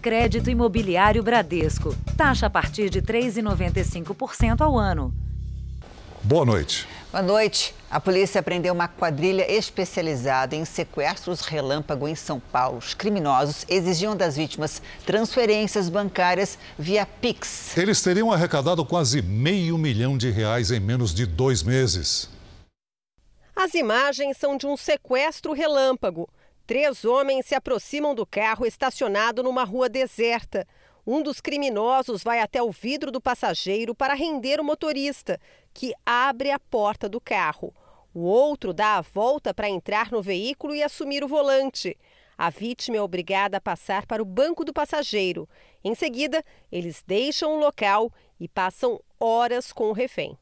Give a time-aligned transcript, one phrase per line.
[0.00, 1.94] Crédito Imobiliário Bradesco.
[2.16, 5.12] Taxa a partir de 3,95% ao ano.
[6.22, 6.88] Boa noite.
[7.12, 7.74] Boa noite.
[7.90, 12.78] A polícia prendeu uma quadrilha especializada em sequestros relâmpago em São Paulo.
[12.78, 17.76] Os criminosos exigiam das vítimas transferências bancárias via Pix.
[17.76, 22.28] Eles teriam arrecadado quase meio milhão de reais em menos de dois meses.
[23.54, 26.26] As imagens são de um sequestro relâmpago.
[26.70, 30.64] Três homens se aproximam do carro estacionado numa rua deserta.
[31.04, 35.40] Um dos criminosos vai até o vidro do passageiro para render o motorista,
[35.74, 37.74] que abre a porta do carro.
[38.14, 41.98] O outro dá a volta para entrar no veículo e assumir o volante.
[42.38, 45.48] A vítima é obrigada a passar para o banco do passageiro.
[45.82, 50.38] Em seguida, eles deixam o local e passam horas com o refém.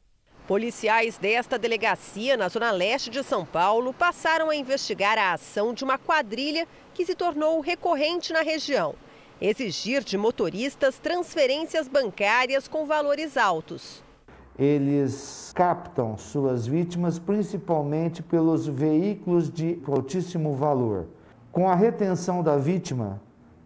[0.49, 5.83] Policiais desta delegacia, na zona leste de São Paulo, passaram a investigar a ação de
[5.83, 8.95] uma quadrilha que se tornou recorrente na região.
[9.39, 14.03] Exigir de motoristas transferências bancárias com valores altos.
[14.57, 21.09] Eles captam suas vítimas principalmente pelos veículos de altíssimo valor.
[21.51, 23.21] Com a retenção da vítima,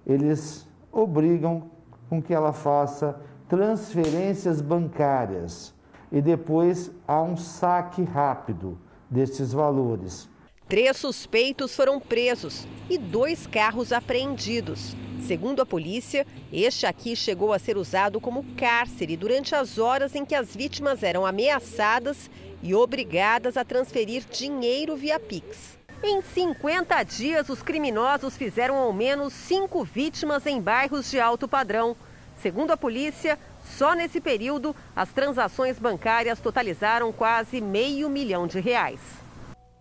[0.06, 1.72] eles obrigam
[2.10, 5.74] com que ela faça transferências bancárias
[6.14, 10.30] e depois há um saque rápido desses valores.
[10.70, 14.96] Três suspeitos foram presos e dois carros apreendidos.
[15.26, 20.24] Segundo a polícia, este aqui chegou a ser usado como cárcere durante as horas em
[20.24, 22.30] que as vítimas eram ameaçadas
[22.62, 25.78] e obrigadas a transferir dinheiro via Pix.
[26.04, 31.96] Em 50 dias, os criminosos fizeram ao menos cinco vítimas em bairros de alto padrão.
[32.42, 39.00] Segundo a polícia, só nesse período, as transações bancárias totalizaram quase meio milhão de reais.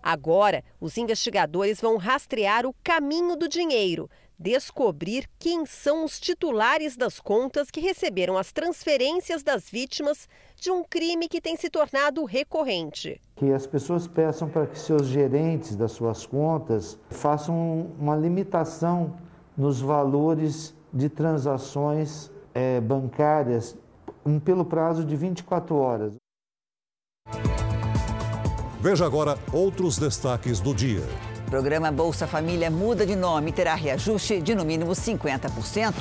[0.02, 7.20] Agora, os investigadores vão rastrear o caminho do dinheiro, descobrir quem são os titulares das
[7.20, 13.20] contas que receberam as transferências das vítimas de um crime que tem se tornado recorrente.
[13.36, 19.16] Que as pessoas peçam para que seus gerentes das suas contas façam uma limitação
[19.56, 23.77] nos valores de transações é, bancárias
[24.45, 26.15] pelo prazo de 24 horas.
[28.81, 31.03] Veja agora outros destaques do dia.
[31.47, 35.95] O programa Bolsa Família muda de nome e terá reajuste de no mínimo 50%.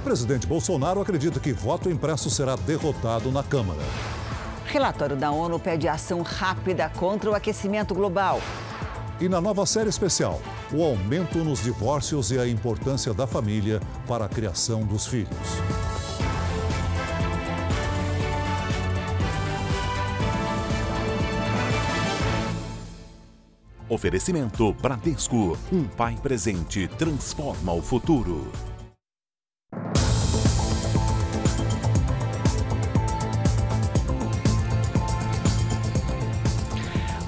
[0.00, 3.80] O presidente Bolsonaro acredita que voto impresso será derrotado na Câmara.
[4.66, 8.40] Relatório da ONU pede ação rápida contra o aquecimento global.
[9.18, 14.26] E na nova série especial, o aumento nos divórcios e a importância da família para
[14.26, 15.30] a criação dos filhos.
[23.88, 25.56] Oferecimento Bradesco.
[25.72, 28.52] Um pai presente transforma o futuro.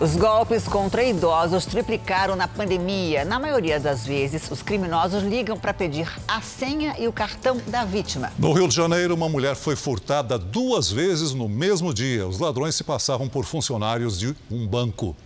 [0.00, 3.24] Os golpes contra idosos triplicaram na pandemia.
[3.24, 7.84] Na maioria das vezes, os criminosos ligam para pedir a senha e o cartão da
[7.84, 8.32] vítima.
[8.38, 12.28] No Rio de Janeiro, uma mulher foi furtada duas vezes no mesmo dia.
[12.28, 15.16] Os ladrões se passavam por funcionários de um banco.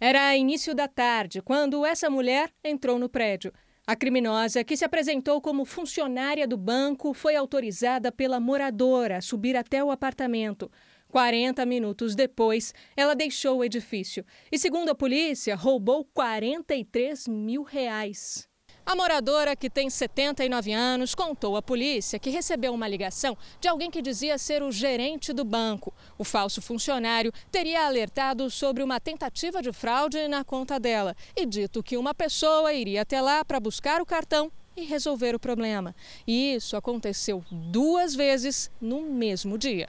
[0.00, 3.52] Era início da tarde quando essa mulher entrou no prédio.
[3.86, 9.54] A criminosa, que se apresentou como funcionária do banco, foi autorizada pela moradora a subir
[9.54, 10.68] até o apartamento.
[11.14, 18.48] 40 minutos depois, ela deixou o edifício e, segundo a polícia, roubou 43 mil reais.
[18.84, 23.92] A moradora, que tem 79 anos, contou à polícia que recebeu uma ligação de alguém
[23.92, 25.94] que dizia ser o gerente do banco.
[26.18, 31.80] O falso funcionário teria alertado sobre uma tentativa de fraude na conta dela e dito
[31.80, 35.94] que uma pessoa iria até lá para buscar o cartão e resolver o problema.
[36.26, 39.88] E isso aconteceu duas vezes no mesmo dia.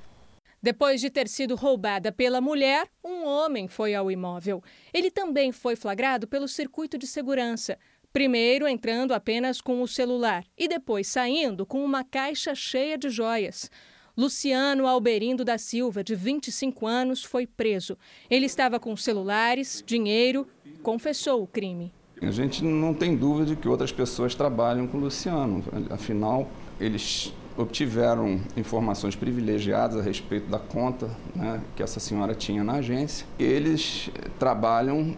[0.66, 4.64] Depois de ter sido roubada pela mulher, um homem foi ao imóvel.
[4.92, 7.78] Ele também foi flagrado pelo circuito de segurança.
[8.12, 13.70] Primeiro entrando apenas com o celular e depois saindo com uma caixa cheia de joias.
[14.18, 17.96] Luciano Alberindo da Silva, de 25 anos, foi preso.
[18.28, 20.48] Ele estava com celulares, dinheiro,
[20.82, 21.94] confessou o crime.
[22.20, 25.64] A gente não tem dúvida de que outras pessoas trabalham com o Luciano.
[25.92, 32.74] Afinal, eles obtiveram informações privilegiadas a respeito da conta né, que essa senhora tinha na
[32.74, 33.26] agência.
[33.40, 35.16] Eles trabalham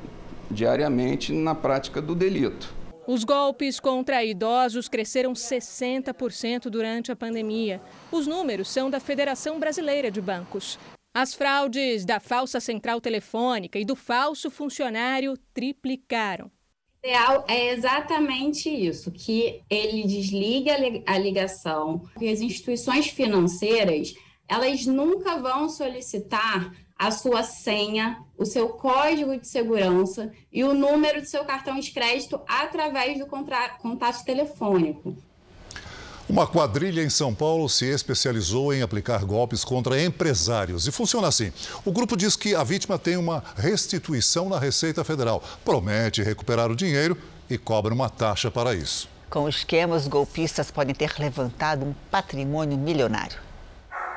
[0.49, 2.75] diariamente na prática do delito.
[3.07, 7.81] Os golpes contra idosos cresceram 60% durante a pandemia.
[8.11, 10.77] Os números são da Federação Brasileira de Bancos.
[11.13, 16.51] As fraudes da falsa central telefônica e do falso funcionário triplicaram.
[17.07, 20.73] Ideal é exatamente isso, que ele desliga
[21.05, 24.13] a ligação, que as instituições financeiras,
[24.47, 31.21] elas nunca vão solicitar a sua senha, o seu código de segurança e o número
[31.21, 35.15] do seu cartão de crédito através do contato telefônico.
[36.29, 40.85] Uma quadrilha em São Paulo se especializou em aplicar golpes contra empresários.
[40.85, 41.53] E funciona assim:
[41.85, 46.75] o grupo diz que a vítima tem uma restituição na Receita Federal, promete recuperar o
[46.75, 47.17] dinheiro
[47.49, 49.07] e cobra uma taxa para isso.
[49.29, 53.46] Com o esquema, os golpistas podem ter levantado um patrimônio milionário.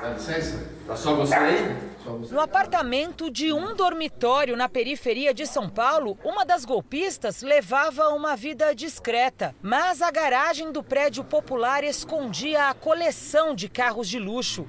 [0.01, 0.67] Dá licença?
[0.87, 1.91] Tá só você aí?
[2.31, 8.35] No apartamento de um dormitório na periferia de São Paulo, uma das golpistas levava uma
[8.35, 9.55] vida discreta.
[9.61, 14.67] Mas a garagem do prédio popular escondia a coleção de carros de luxo.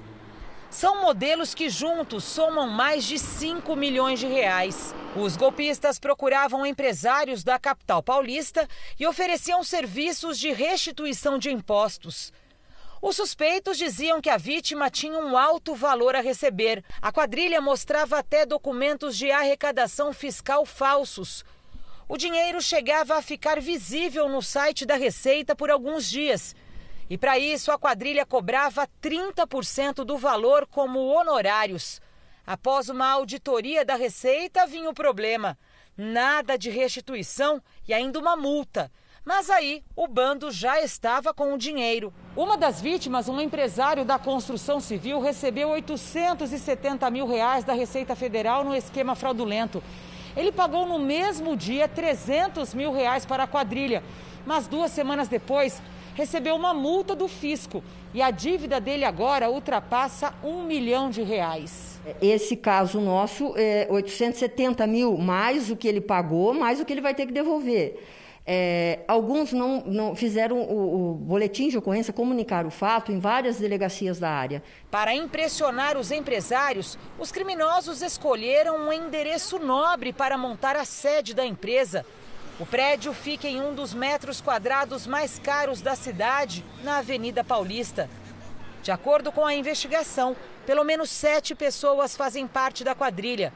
[0.69, 4.93] São modelos que juntos somam mais de 5 milhões de reais.
[5.15, 8.67] Os golpistas procuravam empresários da capital paulista
[8.99, 12.33] e ofereciam serviços de restituição de impostos.
[13.01, 16.83] Os suspeitos diziam que a vítima tinha um alto valor a receber.
[17.01, 21.43] A quadrilha mostrava até documentos de arrecadação fiscal falsos.
[22.07, 26.55] O dinheiro chegava a ficar visível no site da Receita por alguns dias.
[27.09, 31.99] E para isso, a quadrilha cobrava 30% do valor como honorários.
[32.45, 35.57] Após uma auditoria da Receita, vinha o problema:
[35.97, 38.91] nada de restituição e ainda uma multa.
[39.23, 42.11] Mas aí o bando já estava com o dinheiro.
[42.35, 48.63] Uma das vítimas, um empresário da construção civil, recebeu 870 mil reais da Receita Federal
[48.63, 49.83] no esquema fraudulento.
[50.35, 54.01] Ele pagou no mesmo dia 300 mil reais para a quadrilha,
[54.43, 55.79] mas duas semanas depois
[56.15, 57.83] recebeu uma multa do fisco
[58.13, 62.01] e a dívida dele agora ultrapassa um milhão de reais.
[62.19, 67.01] Esse caso nosso é 870 mil mais o que ele pagou, mais o que ele
[67.01, 67.99] vai ter que devolver.
[68.45, 73.57] É, alguns não, não fizeram o, o, boletim de ocorrência, comunicar o fato em várias
[73.57, 74.63] delegacias da área.
[74.89, 81.45] Para impressionar os empresários, os criminosos escolheram um endereço nobre para montar a sede da
[81.45, 82.03] empresa.
[82.59, 88.09] O prédio fica em um dos metros quadrados mais caros da cidade, na Avenida Paulista.
[88.81, 90.35] De acordo com a investigação,
[90.65, 93.53] pelo menos sete pessoas fazem parte da quadrilha.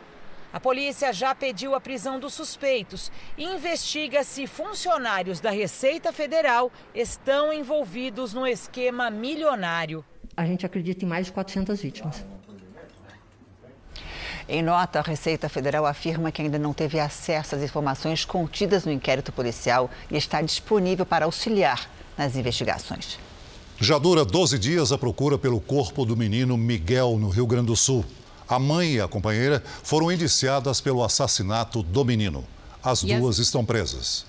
[0.55, 6.71] A polícia já pediu a prisão dos suspeitos e investiga se funcionários da Receita Federal
[6.93, 10.01] estão envolvidos no esquema milionário.
[10.33, 12.25] A gente acredita em mais de 400 vítimas.
[14.47, 18.93] Em nota, a Receita Federal afirma que ainda não teve acesso às informações contidas no
[18.93, 23.19] inquérito policial e está disponível para auxiliar nas investigações.
[23.77, 27.75] Já dura 12 dias a procura pelo corpo do menino Miguel, no Rio Grande do
[27.75, 28.05] Sul.
[28.47, 32.45] A mãe e a companheira foram indiciadas pelo assassinato do menino.
[32.83, 33.47] As e duas as...
[33.47, 34.25] estão presas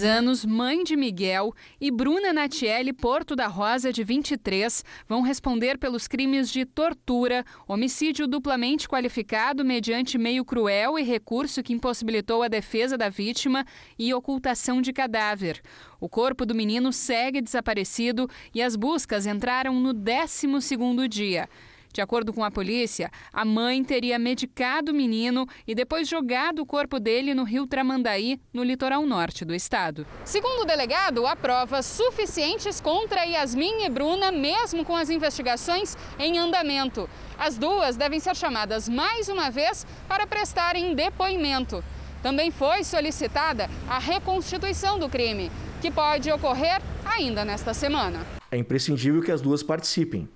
[0.00, 6.06] anos, mãe de Miguel, e Bruna Natiele Porto da Rosa, de 23, vão responder pelos
[6.06, 12.96] crimes de tortura, homicídio duplamente qualificado mediante meio cruel e recurso que impossibilitou a defesa
[12.96, 13.66] da vítima
[13.98, 15.60] e ocultação de cadáver.
[16.00, 21.48] O corpo do menino segue desaparecido e as buscas entraram no 12º dia.
[21.92, 26.66] De acordo com a polícia, a mãe teria medicado o menino e depois jogado o
[26.66, 30.06] corpo dele no rio Tramandaí, no litoral norte do estado.
[30.24, 36.38] Segundo o delegado, há provas suficientes contra Yasmin e Bruna, mesmo com as investigações em
[36.38, 37.10] andamento.
[37.36, 41.82] As duas devem ser chamadas mais uma vez para prestarem depoimento.
[42.22, 48.24] Também foi solicitada a reconstituição do crime, que pode ocorrer ainda nesta semana.
[48.50, 50.28] É imprescindível que as duas participem.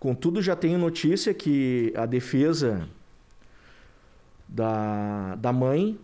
[0.00, 2.88] Contudo, já tenho notícia que a defesa
[4.48, 6.00] da, da mãe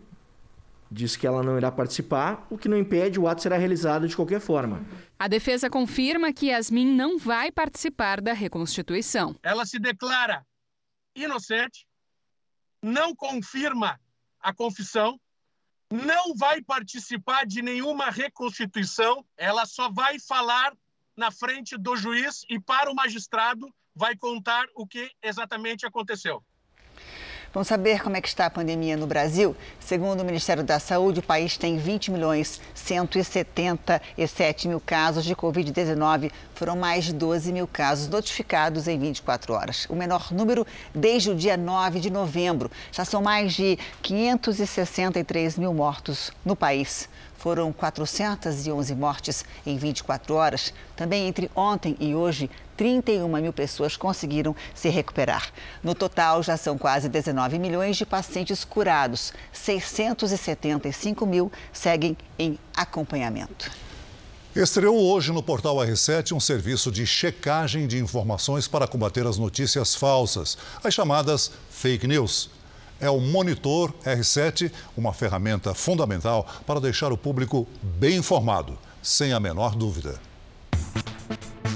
[0.91, 4.15] diz que ela não irá participar, o que não impede, o ato será realizado de
[4.15, 4.85] qualquer forma.
[5.19, 9.35] A defesa confirma que Yasmin não vai participar da reconstituição.
[9.43, 10.47] Ela se declara
[11.15, 11.87] inocente,
[12.83, 13.99] não confirma
[14.39, 15.19] a confissão,
[15.91, 20.77] não vai participar de nenhuma reconstituição, ela só vai falar
[21.17, 26.45] na frente do juiz e para o magistrado vai contar o que exatamente aconteceu.
[27.53, 29.57] Vamos saber como é que está a pandemia no Brasil?
[29.81, 36.31] Segundo o Ministério da Saúde, o país tem 20 milhões 177 mil casos de Covid-19.
[36.55, 39.87] Foram mais de 12 mil casos notificados em 24 horas.
[39.89, 42.71] O menor número desde o dia 9 de novembro.
[42.93, 47.09] Já são mais de 563 mil mortos no país.
[47.47, 50.75] Foram 411 mortes em 24 horas.
[50.97, 55.53] Também entre ontem e hoje, 31 mil pessoas conseguiram se recuperar.
[55.81, 59.33] No total, já são quase 19 milhões de pacientes curados.
[59.53, 63.71] 675 mil seguem em acompanhamento.
[64.57, 69.95] Estreou hoje no portal R7 um serviço de checagem de informações para combater as notícias
[69.95, 72.56] falsas, as chamadas fake news.
[73.01, 79.41] É o Monitor R7, uma ferramenta fundamental para deixar o público bem informado, sem a
[79.41, 80.19] menor dúvida.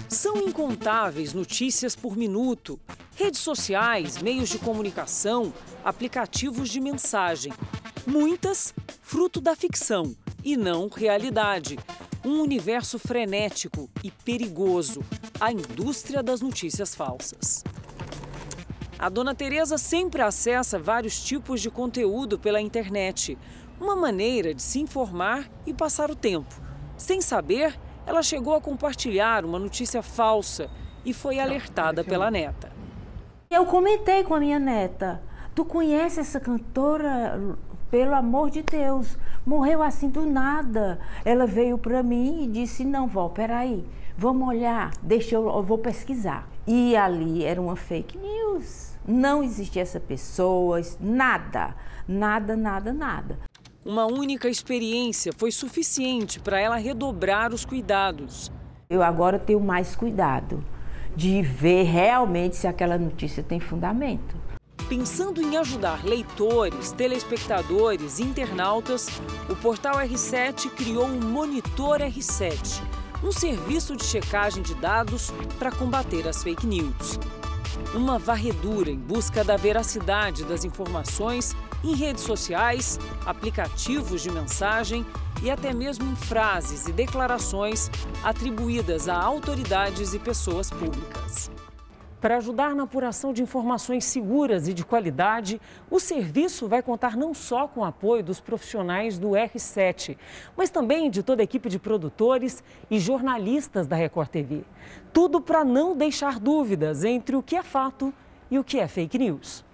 [0.08, 2.80] São incontáveis notícias por minuto.
[3.14, 5.52] Redes sociais, meios de comunicação,
[5.84, 7.52] aplicativos de mensagem.
[8.06, 11.78] Muitas fruto da ficção e não realidade
[12.24, 15.02] um universo frenético e perigoso,
[15.40, 17.64] a indústria das notícias falsas.
[19.00, 23.38] A dona Teresa sempre acessa vários tipos de conteúdo pela internet,
[23.80, 26.54] uma maneira de se informar e passar o tempo.
[26.98, 30.68] Sem saber, ela chegou a compartilhar uma notícia falsa
[31.02, 32.70] e foi alertada pela neta.
[33.50, 35.22] Eu comentei com a minha neta:
[35.54, 37.56] Tu conhece essa cantora
[37.90, 39.16] pelo amor de Deus,
[39.46, 41.00] morreu assim do nada.
[41.24, 43.82] Ela veio para mim e disse: Não, vó, peraí,
[44.14, 46.46] vamos olhar, deixa eu, eu vou pesquisar.
[46.66, 48.89] E ali era uma fake news.
[49.06, 51.74] Não existia essa pessoa, nada,
[52.06, 53.38] nada, nada, nada.
[53.84, 58.52] Uma única experiência foi suficiente para ela redobrar os cuidados.
[58.90, 60.62] Eu agora tenho mais cuidado
[61.16, 64.36] de ver realmente se aquela notícia tem fundamento.
[64.88, 69.08] Pensando em ajudar leitores, telespectadores e internautas,
[69.48, 72.82] o portal R7 criou o Monitor R7,
[73.22, 77.18] um serviço de checagem de dados para combater as fake news.
[77.94, 85.04] Uma varredura em busca da veracidade das informações em redes sociais, aplicativos de mensagem
[85.42, 87.90] e até mesmo em frases e declarações
[88.22, 91.50] atribuídas a autoridades e pessoas públicas.
[92.20, 95.58] Para ajudar na apuração de informações seguras e de qualidade,
[95.90, 100.18] o serviço vai contar não só com o apoio dos profissionais do R7,
[100.54, 104.64] mas também de toda a equipe de produtores e jornalistas da Record TV.
[105.14, 108.12] Tudo para não deixar dúvidas entre o que é fato
[108.50, 109.64] e o que é fake news.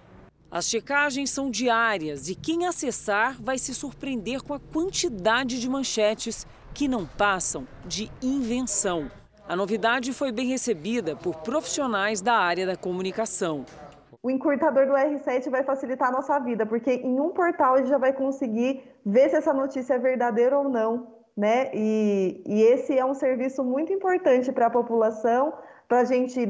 [0.49, 6.47] As checagens são diárias e quem acessar vai se surpreender com a quantidade de manchetes
[6.73, 9.11] que não passam de invenção.
[9.49, 13.63] A novidade foi bem recebida por profissionais da área da comunicação.
[14.21, 17.97] O encurtador do R7 vai facilitar a nossa vida, porque em um portal ele já
[17.97, 21.71] vai conseguir ver se essa notícia é verdadeira ou não, né?
[21.73, 25.53] E, e esse é um serviço muito importante para a população,
[25.87, 26.45] para a gente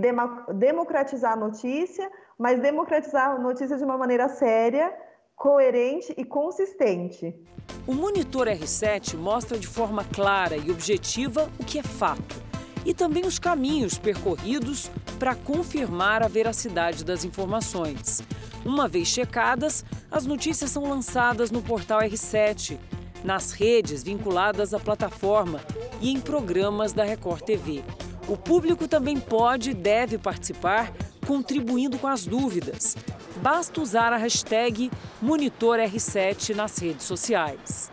[0.55, 4.91] democratizar a notícia, mas democratizar a notícia de uma maneira séria,
[5.35, 7.39] coerente e consistente.
[7.85, 12.46] O Monitor R7 mostra de forma clara e objetiva o que é fato
[12.85, 18.21] e também os caminhos percorridos para confirmar a veracidade das informações.
[18.65, 22.77] Uma vez checadas, as notícias são lançadas no portal R7,
[23.23, 25.59] nas redes vinculadas à plataforma
[26.01, 27.83] e em programas da Record TV.
[28.27, 30.91] O público também pode e deve participar
[31.25, 32.95] contribuindo com as dúvidas.
[33.41, 34.89] Basta usar a hashtag
[35.23, 37.91] MonitorR7 nas redes sociais.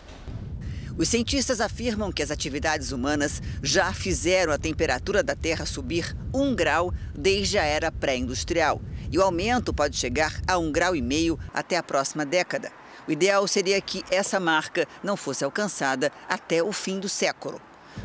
[0.96, 6.54] Os cientistas afirmam que as atividades humanas já fizeram a temperatura da Terra subir um
[6.54, 8.80] grau desde a era pré-industrial.
[9.10, 12.70] E o aumento pode chegar a um grau e meio até a próxima década.
[13.08, 17.60] O ideal seria que essa marca não fosse alcançada até o fim do século.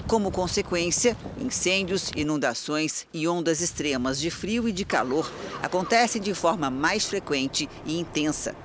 [0.08, 6.70] Como consequência, incêndios, inundações e ondas extremas de frio e de calor acontecem de forma
[6.70, 8.56] mais frequente e intensa.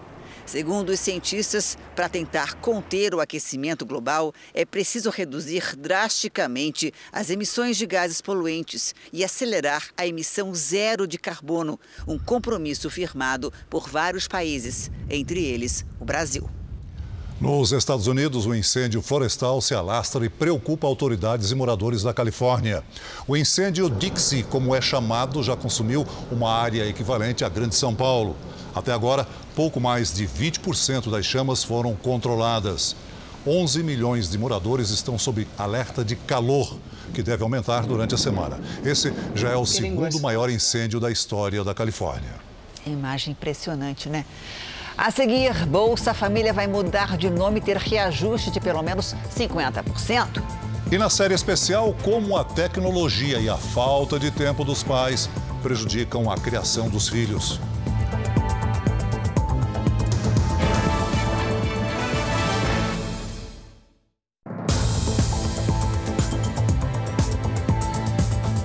[0.45, 7.76] Segundo os cientistas, para tentar conter o aquecimento global, é preciso reduzir drasticamente as emissões
[7.76, 14.26] de gases poluentes e acelerar a emissão zero de carbono, um compromisso firmado por vários
[14.26, 16.62] países, entre eles o Brasil.
[17.42, 22.84] Nos Estados Unidos, o incêndio florestal se alastra e preocupa autoridades e moradores da Califórnia.
[23.26, 28.37] O incêndio Dixie, como é chamado, já consumiu uma área equivalente à Grande São Paulo.
[28.72, 32.94] Até agora, pouco mais de 20% das chamas foram controladas.
[33.44, 36.78] 11 milhões de moradores estão sob alerta de calor,
[37.12, 38.61] que deve aumentar durante a semana.
[38.84, 42.34] Esse já é o segundo maior incêndio da história da Califórnia.
[42.87, 44.25] Imagem impressionante, né?
[44.96, 50.42] A seguir, Bolsa Família vai mudar de nome e ter reajuste de pelo menos 50%.
[50.90, 55.30] E na série especial, como a tecnologia e a falta de tempo dos pais
[55.62, 57.58] prejudicam a criação dos filhos.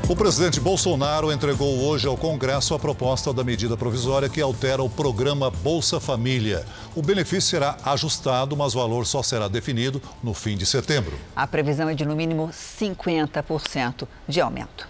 [0.10, 4.90] O presidente Bolsonaro entregou hoje ao Congresso a proposta da medida provisória que altera o
[4.90, 6.66] programa Bolsa Família.
[6.96, 11.12] O benefício será ajustado, mas o valor só será definido no fim de setembro.
[11.36, 14.88] A previsão é de no mínimo 50% de aumento.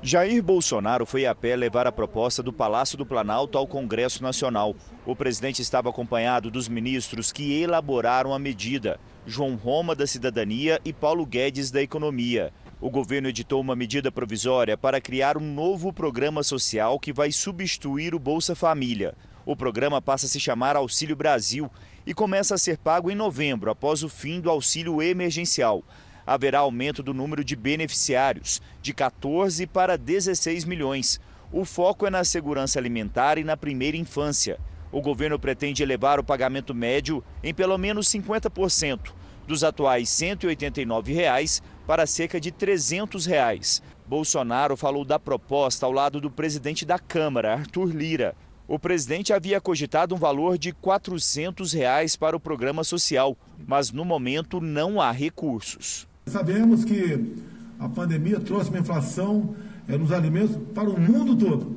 [0.00, 4.74] Jair Bolsonaro foi a pé levar a proposta do Palácio do Planalto ao Congresso Nacional.
[5.04, 10.94] O presidente estava acompanhado dos ministros que elaboraram a medida: João Roma, da Cidadania, e
[10.94, 12.54] Paulo Guedes, da Economia.
[12.80, 18.14] O governo editou uma medida provisória para criar um novo programa social que vai substituir
[18.14, 19.16] o Bolsa Família.
[19.44, 21.68] O programa passa a se chamar Auxílio Brasil
[22.06, 25.82] e começa a ser pago em novembro, após o fim do auxílio emergencial.
[26.24, 31.20] Haverá aumento do número de beneficiários, de 14 para 16 milhões.
[31.50, 34.56] O foco é na segurança alimentar e na primeira infância.
[34.92, 39.12] O governo pretende elevar o pagamento médio em pelo menos 50%,
[39.48, 43.82] dos atuais 189 reais para cerca de 300 reais.
[44.06, 48.34] Bolsonaro falou da proposta ao lado do presidente da Câmara, Arthur Lira.
[48.68, 53.34] O presidente havia cogitado um valor de 400 reais para o programa social,
[53.66, 56.06] mas no momento não há recursos.
[56.26, 57.34] Sabemos que
[57.78, 59.56] a pandemia trouxe uma inflação
[59.88, 61.74] é, nos alimentos para o mundo todo.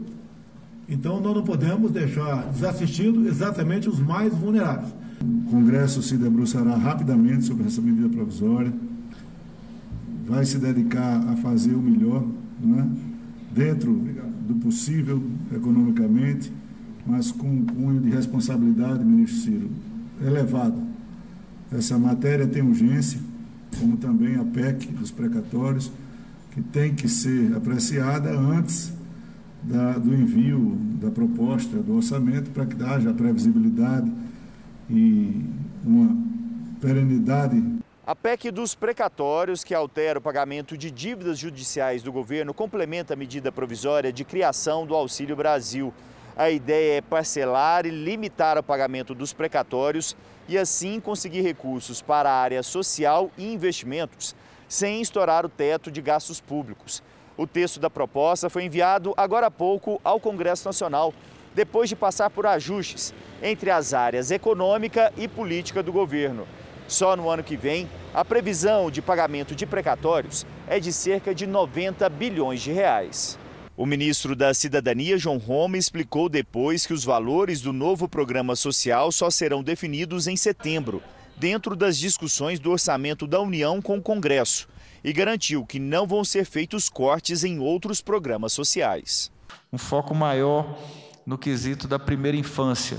[0.89, 4.93] Então nós não podemos deixar desassistido exatamente os mais vulneráveis.
[5.21, 8.73] O Congresso se debruçará rapidamente sobre essa medida provisória
[10.31, 12.25] vai se dedicar a fazer o melhor,
[12.77, 12.85] é?
[13.53, 13.91] dentro
[14.47, 15.21] do possível
[15.53, 16.49] economicamente,
[17.05, 19.69] mas com um cunho de responsabilidade, ministro Ciro,
[20.25, 20.81] elevado.
[21.69, 23.19] Essa matéria tem urgência,
[23.77, 25.91] como também a PEC dos precatórios,
[26.51, 28.93] que tem que ser apreciada antes
[29.61, 34.09] da, do envio da proposta do orçamento para que haja previsibilidade
[34.89, 35.41] e
[35.85, 36.15] uma
[36.79, 37.61] perenidade
[38.05, 43.17] a PEC dos precatórios, que altera o pagamento de dívidas judiciais do governo, complementa a
[43.17, 45.93] medida provisória de criação do Auxílio Brasil.
[46.35, 52.31] A ideia é parcelar e limitar o pagamento dos precatórios e assim conseguir recursos para
[52.31, 54.35] a área social e investimentos,
[54.67, 57.03] sem estourar o teto de gastos públicos.
[57.37, 61.13] O texto da proposta foi enviado agora há pouco ao Congresso Nacional,
[61.53, 66.47] depois de passar por ajustes entre as áreas econômica e política do governo.
[66.91, 71.47] Só no ano que vem, a previsão de pagamento de precatórios é de cerca de
[71.47, 73.39] 90 bilhões de reais.
[73.77, 79.09] O ministro da Cidadania, João Roma, explicou depois que os valores do novo programa social
[79.09, 81.01] só serão definidos em setembro,
[81.37, 84.67] dentro das discussões do orçamento da União com o Congresso,
[85.01, 89.31] e garantiu que não vão ser feitos cortes em outros programas sociais.
[89.71, 90.77] Um foco maior
[91.25, 92.97] no quesito da primeira infância.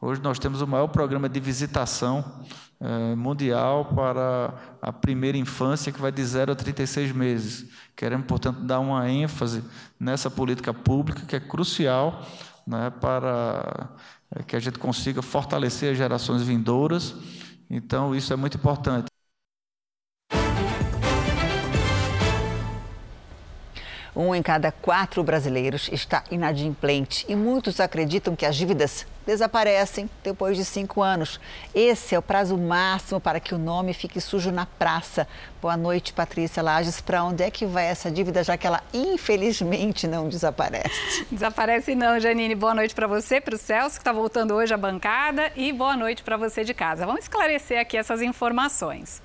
[0.00, 2.42] Hoje nós temos o maior programa de visitação
[2.80, 7.70] é, mundial para a primeira infância, que vai de 0 a 36 meses.
[7.96, 9.62] Queremos, portanto, dar uma ênfase
[9.98, 12.26] nessa política pública que é crucial
[12.66, 13.90] né, para
[14.34, 17.14] é, que a gente consiga fortalecer as gerações vindouras.
[17.70, 19.13] Então, isso é muito importante.
[24.16, 30.56] Um em cada quatro brasileiros está inadimplente e muitos acreditam que as dívidas desaparecem depois
[30.56, 31.40] de cinco anos.
[31.74, 35.26] Esse é o prazo máximo para que o nome fique sujo na praça.
[35.60, 37.00] Boa noite, Patrícia Lages.
[37.00, 41.26] Para onde é que vai essa dívida, já que ela infelizmente não desaparece?
[41.32, 42.54] Desaparece não, Janine.
[42.54, 45.96] Boa noite para você, para o Celso, que está voltando hoje à bancada, e boa
[45.96, 47.06] noite para você de casa.
[47.06, 49.22] Vamos esclarecer aqui essas informações.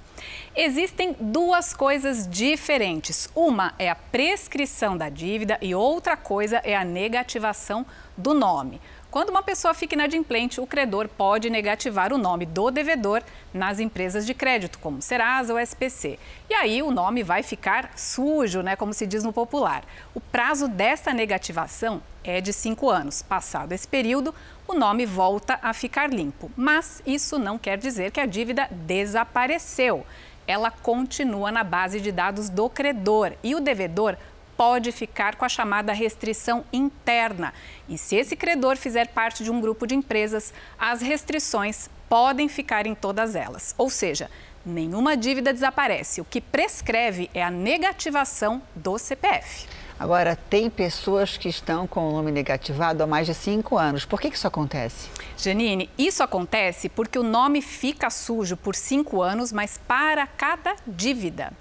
[0.55, 3.29] Existem duas coisas diferentes.
[3.35, 7.85] Uma é a prescrição da dívida e outra coisa é a negativação
[8.17, 8.81] do nome.
[9.11, 14.23] Quando uma pessoa fica inadimplente, o credor pode negativar o nome do devedor nas empresas
[14.23, 16.19] de crédito, como Serasa ou SPC.
[16.47, 19.83] E aí o nome vai ficar sujo, né, como se diz no popular.
[20.13, 23.23] O prazo dessa negativação é de cinco anos.
[23.23, 24.33] Passado esse período,
[24.69, 26.51] o nome volta a ficar limpo.
[26.55, 30.05] Mas isso não quer dizer que a dívida desapareceu.
[30.45, 34.15] Ela continua na base de dados do credor e o devedor
[34.55, 37.53] pode ficar com a chamada restrição interna.
[37.87, 42.85] E se esse credor fizer parte de um grupo de empresas, as restrições podem ficar
[42.85, 43.73] em todas elas.
[43.77, 44.29] Ou seja,
[44.65, 46.21] nenhuma dívida desaparece.
[46.21, 49.67] O que prescreve é a negativação do CPF.
[49.99, 54.05] Agora, tem pessoas que estão com o nome negativado há mais de cinco anos.
[54.05, 55.09] Por que, isso acontece?
[55.37, 61.51] Janine, isso acontece porque o nome fica sujo por cinco anos, mas para cada dívida.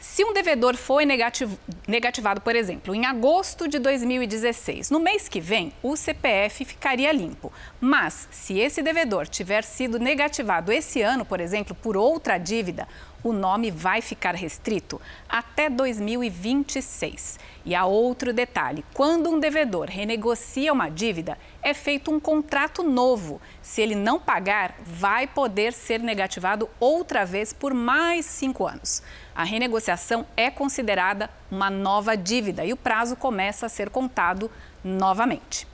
[0.00, 5.40] Se um devedor foi negativ negativado, por exemplo, em agosto de 2016, no mês que
[5.40, 7.52] vem, o CPF ficaria limpo.
[7.78, 12.88] Mas, se esse devedor tiver sido negativado esse ano, por exemplo, por outra dívida,
[13.22, 17.38] o nome vai ficar restrito até 2026.
[17.66, 23.38] E há outro detalhe: quando um devedor renegocia uma dívida, é feito um contrato novo.
[23.60, 29.02] Se ele não pagar, vai poder ser negativado outra vez por mais cinco anos
[29.40, 34.50] a renegociação é considerada uma nova dívida e o prazo começa a ser contado
[34.84, 35.66] novamente.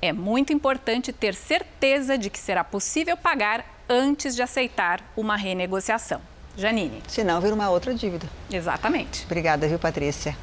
[0.00, 6.18] É muito importante ter certeza de que será possível pagar antes de aceitar uma renegociação.
[6.56, 7.02] Janine.
[7.06, 8.26] Senão vira uma outra dívida.
[8.50, 9.26] Exatamente.
[9.26, 10.34] Obrigada, viu, Patrícia?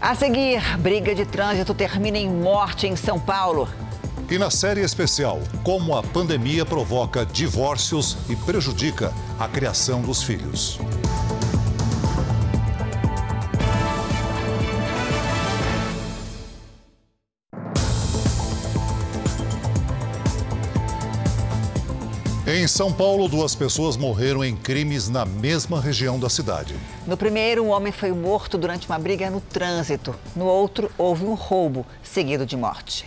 [0.00, 3.68] A seguir, briga de trânsito termina em morte em São Paulo.
[4.30, 10.78] E na série especial, como a pandemia provoca divórcios e prejudica a criação dos filhos.
[22.46, 26.74] Em São Paulo, duas pessoas morreram em crimes na mesma região da cidade.
[27.06, 30.14] No primeiro, um homem foi morto durante uma briga no trânsito.
[30.34, 33.04] No outro, houve um roubo, seguido de morte.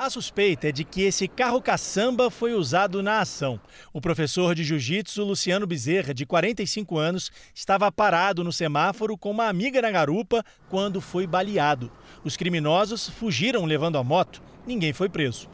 [0.00, 3.60] A suspeita é de que esse carro caçamba foi usado na ação.
[3.92, 9.46] O professor de jiu-jitsu, Luciano Bezerra, de 45 anos, estava parado no semáforo com uma
[9.46, 11.92] amiga na garupa quando foi baleado.
[12.24, 14.42] Os criminosos fugiram levando a moto.
[14.66, 15.50] Ninguém foi preso.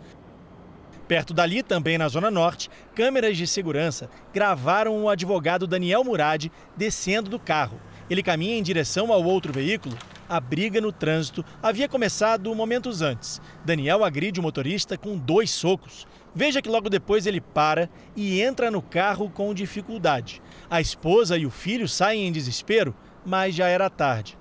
[1.08, 7.28] Perto dali, também na Zona Norte, câmeras de segurança gravaram o advogado Daniel Murad descendo
[7.28, 7.80] do carro.
[8.08, 9.98] Ele caminha em direção ao outro veículo.
[10.28, 13.40] A briga no trânsito havia começado momentos antes.
[13.64, 16.04] Daniel agride o motorista com dois socos.
[16.34, 20.42] Veja que logo depois ele para e entra no carro com dificuldade.
[20.68, 22.92] A esposa e o filho saem em desespero,
[23.24, 24.36] mas já era tarde.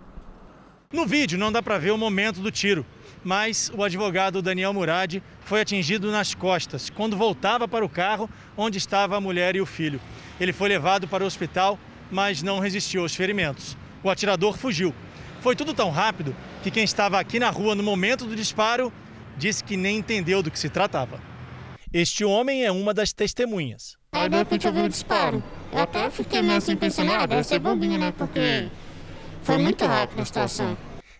[0.92, 2.86] No vídeo não dá para ver o momento do tiro,
[3.24, 8.78] mas o advogado Daniel Murad foi atingido nas costas quando voltava para o carro onde
[8.78, 10.02] estava a mulher e o filho.
[10.40, 11.78] Ele foi levado para o hospital,
[12.10, 13.78] mas não resistiu aos ferimentos.
[14.04, 14.94] O atirador fugiu.
[15.46, 18.92] Foi tudo tão rápido que quem estava aqui na rua no momento do disparo
[19.38, 21.22] disse que nem entendeu do que se tratava.
[21.94, 23.96] Este homem é uma das testemunhas.
[24.14, 25.44] Aí de repente eu vi o disparo.
[25.72, 28.12] Eu até fiquei meio assim pensando, ah, deve ser bombinha, né?
[28.18, 28.72] Porque
[29.44, 30.76] foi muito rápido a situação.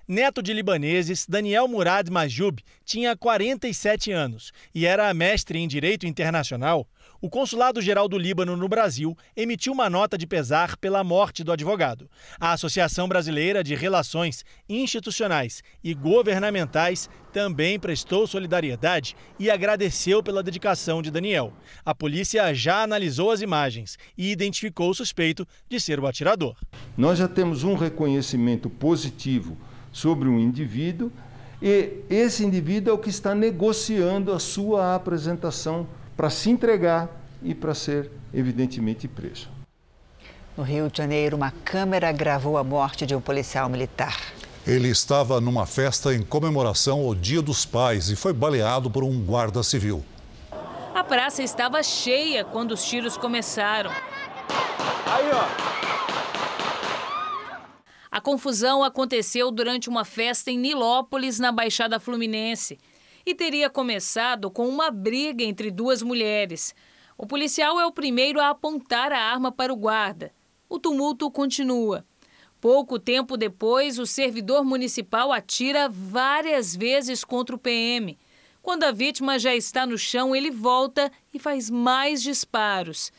[0.08, 6.88] Neto de libaneses, Daniel Murad Majub tinha 47 anos e era mestre em Direito Internacional.
[7.22, 12.10] O Consulado-Geral do Líbano no Brasil emitiu uma nota de pesar pela morte do advogado.
[12.40, 21.02] A Associação Brasileira de Relações Institucionais e Governamentais também prestou solidariedade e agradeceu pela dedicação
[21.02, 21.54] de Daniel.
[21.86, 26.58] A polícia já analisou as imagens e identificou o suspeito de ser o atirador.
[26.98, 29.58] Nós já temos um reconhecimento positivo
[29.92, 31.12] sobre um indivíduo
[31.62, 37.10] e esse indivíduo é o que está negociando a sua apresentação para se entregar
[37.44, 39.50] e para ser evidentemente preso.
[40.58, 44.18] No Rio de Janeiro, uma câmera gravou a morte de um policial militar.
[44.66, 49.20] Ele estava numa festa em comemoração ao Dia dos Pais e foi baleado por um
[49.20, 50.04] guarda civil.
[50.94, 53.92] A praça estava cheia quando os tiros começaram.
[53.92, 55.76] Aí, ó.
[58.10, 62.80] A confusão aconteceu durante uma festa em Nilópolis, na Baixada Fluminense,
[63.26, 66.76] e teria começado com uma briga entre duas mulheres.
[67.18, 70.32] O policial é o primeiro a apontar a arma para o guarda.
[70.70, 72.06] O tumulto continua.
[72.60, 78.18] Pouco tempo depois, o servidor municipal atira várias vezes contra o PM.
[78.62, 83.12] Quando a vítima já está no chão, ele volta e faz mais disparos.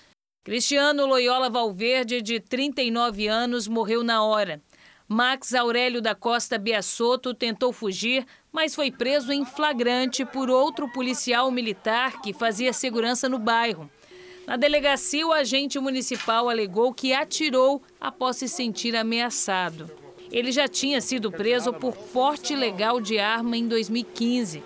[0.45, 4.61] Cristiano Loyola Valverde, de 39 anos, morreu na hora.
[5.09, 11.49] Max Aurélio da Costa Biasotto tentou fugir, mas foi preso em flagrante por outro policial
[11.49, 13.89] militar que fazia segurança no bairro.
[14.49, 19.89] Na delegacia, o agente municipal alegou que atirou após se sentir ameaçado.
[20.31, 24.61] Ele já tinha sido preso por porte ilegal de arma em 2015.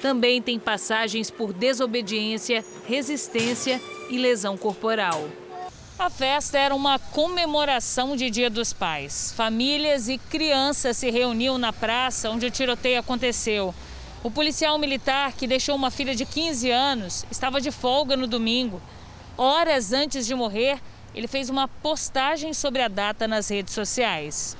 [0.00, 3.78] Também tem passagens por desobediência, resistência
[4.08, 5.41] e lesão corporal.
[5.98, 9.32] A festa era uma comemoração de Dia dos Pais.
[9.36, 13.74] Famílias e crianças se reuniam na praça onde o tiroteio aconteceu.
[14.24, 18.82] O policial militar, que deixou uma filha de 15 anos, estava de folga no domingo.
[19.36, 20.80] Horas antes de morrer,
[21.14, 24.56] ele fez uma postagem sobre a data nas redes sociais.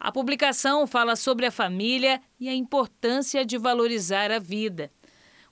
[0.00, 4.90] A publicação fala sobre a família e a importância de valorizar a vida.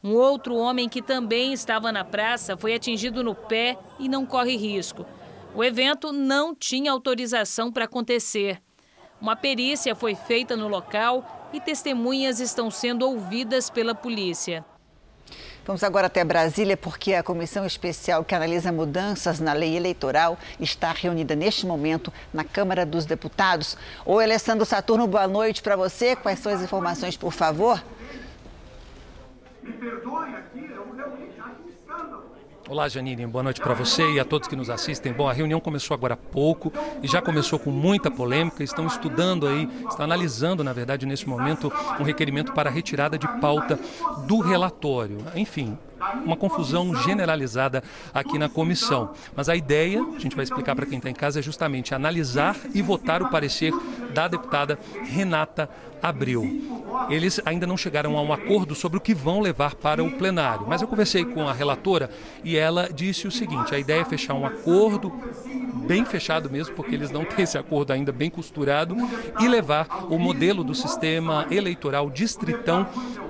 [0.02, 4.56] Um outro homem que também estava na praça foi atingido no pé e não corre
[4.56, 5.06] risco.
[5.54, 8.60] O evento não tinha autorização para acontecer.
[9.20, 14.64] Uma perícia foi feita no local e testemunhas estão sendo ouvidas pela polícia.
[15.64, 20.92] Vamos agora até Brasília, porque a comissão especial que analisa mudanças na lei eleitoral está
[20.92, 23.76] reunida neste momento na Câmara dos Deputados.
[24.04, 26.14] Oi, Alessandro Saturno, boa noite para você.
[26.14, 27.82] Quais são as informações, por favor?
[29.66, 32.36] Me perdoe aqui, eu realmente acho um escândalo.
[32.68, 35.12] Olá, Janine, boa noite para você e a todos que nos assistem.
[35.12, 38.62] Bom, a reunião começou agora há pouco e já começou com muita polêmica.
[38.62, 43.76] Estão estudando aí, estão analisando, na verdade, nesse momento, um requerimento para retirada de pauta
[44.28, 45.18] do relatório.
[45.34, 45.76] Enfim,
[46.24, 47.82] uma confusão generalizada
[48.12, 49.10] aqui na comissão.
[49.34, 52.56] Mas a ideia, a gente vai explicar para quem está em casa, é justamente analisar
[52.74, 53.72] e votar o parecer
[54.12, 55.68] da deputada Renata
[56.02, 56.44] Abreu.
[57.08, 60.66] Eles ainda não chegaram a um acordo sobre o que vão levar para o plenário,
[60.68, 62.10] mas eu conversei com a relatora
[62.44, 65.12] e ela disse o seguinte: a ideia é fechar um acordo
[65.86, 68.96] bem fechado mesmo, porque eles não têm esse acordo ainda bem costurado,
[69.40, 72.86] e levar o modelo do sistema eleitoral distritão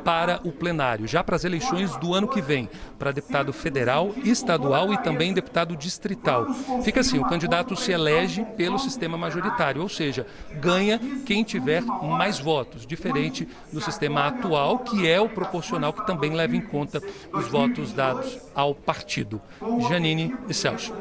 [0.07, 4.93] para o plenário, já para as eleições do ano que vem, para deputado federal, estadual
[4.93, 6.47] e também deputado distrital.
[6.85, 10.25] Fica assim, o candidato se elege pelo sistema majoritário, ou seja,
[10.61, 16.35] ganha quem tiver mais votos, diferente do sistema atual, que é o proporcional, que também
[16.35, 19.43] leva em conta os votos dados ao partido.
[19.89, 20.95] Janine e Celso.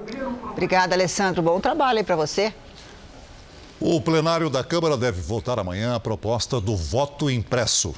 [0.52, 1.44] Obrigada, Alessandro.
[1.44, 2.52] Bom trabalho aí para você.
[3.80, 7.94] O plenário da Câmara deve votar amanhã a proposta do voto impresso.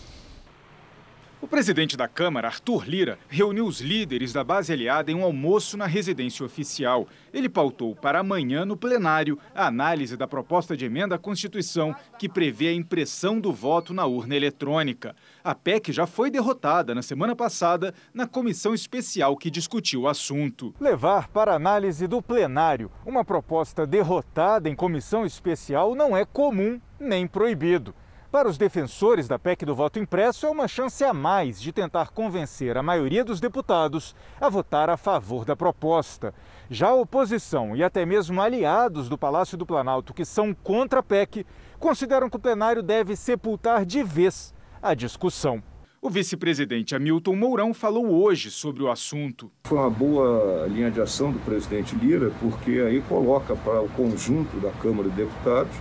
[1.39, 5.77] O presidente da Câmara, Arthur Lira, reuniu os líderes da base aliada em um almoço
[5.77, 7.07] na residência oficial.
[7.31, 12.27] Ele pautou para amanhã no plenário a análise da proposta de emenda à Constituição que
[12.27, 15.15] prevê a impressão do voto na urna eletrônica.
[15.43, 20.73] A PEC já foi derrotada na semana passada na comissão especial que discutiu o assunto.
[20.79, 27.27] Levar para análise do plenário uma proposta derrotada em comissão especial não é comum nem
[27.27, 27.93] proibido.
[28.29, 32.09] Para os defensores da PEC do voto impresso, é uma chance a mais de tentar
[32.09, 36.33] convencer a maioria dos deputados a votar a favor da proposta.
[36.69, 41.03] Já a oposição e até mesmo aliados do Palácio do Planalto, que são contra a
[41.03, 41.45] PEC,
[41.79, 45.63] consideram que o plenário deve sepultar de vez a discussão.
[46.01, 49.49] O vice-presidente Hamilton Mourão falou hoje sobre o assunto.
[49.63, 54.59] Foi uma boa linha de ação do presidente Lira, porque aí coloca para o conjunto
[54.59, 55.75] da Câmara de Deputados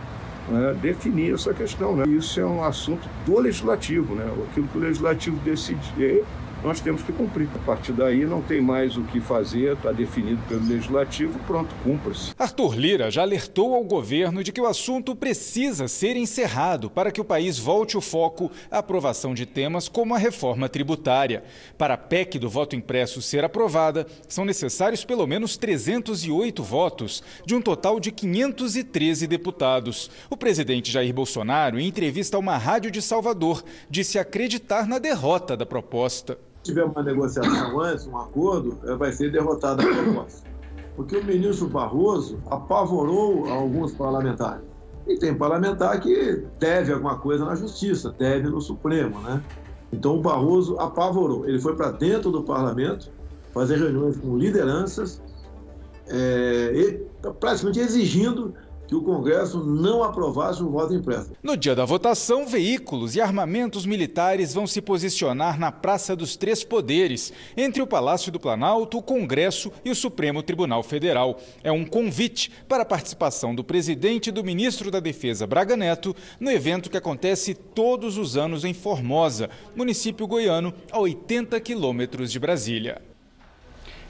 [0.49, 1.97] né, definir essa questão.
[1.97, 2.05] Né?
[2.09, 4.25] Isso é um assunto do legislativo, né?
[4.51, 6.25] aquilo que o legislativo decidir
[6.67, 7.49] nós temos que cumprir.
[7.55, 12.33] A partir daí não tem mais o que fazer, está definido pelo legislativo, pronto, cumpra-se.
[12.37, 17.21] Arthur Lira já alertou ao governo de que o assunto precisa ser encerrado para que
[17.21, 21.45] o país volte o foco à aprovação de temas como a reforma tributária.
[21.79, 27.55] Para a PEC do voto impresso ser aprovada, são necessários pelo menos 308 votos, de
[27.55, 30.11] um total de 513 deputados.
[30.29, 35.57] O presidente Jair Bolsonaro, em entrevista a uma rádio de Salvador, disse acreditar na derrota
[35.57, 40.47] da proposta tiver uma negociação antes, um acordo, é, vai ser derrotada a proposta.
[40.95, 44.65] Porque o ministro Barroso apavorou alguns parlamentares.
[45.07, 49.43] E tem parlamentar que deve alguma coisa na justiça, deve no Supremo, né?
[49.93, 51.47] Então o Barroso apavorou.
[51.47, 53.11] Ele foi para dentro do parlamento
[53.53, 55.23] fazer reuniões com lideranças,
[56.09, 57.01] é,
[57.39, 58.55] praticamente exigindo
[58.87, 61.33] que o Congresso não aprovasse o voto impresso.
[61.43, 66.63] No dia da votação, veículos e armamentos militares vão se posicionar na Praça dos Três
[66.63, 71.39] Poderes, entre o Palácio do Planalto, o Congresso e o Supremo Tribunal Federal.
[71.63, 76.15] É um convite para a participação do presidente e do ministro da Defesa, Braga Neto,
[76.39, 82.39] no evento que acontece todos os anos em Formosa, município goiano, a 80 quilômetros de
[82.39, 83.16] Brasília.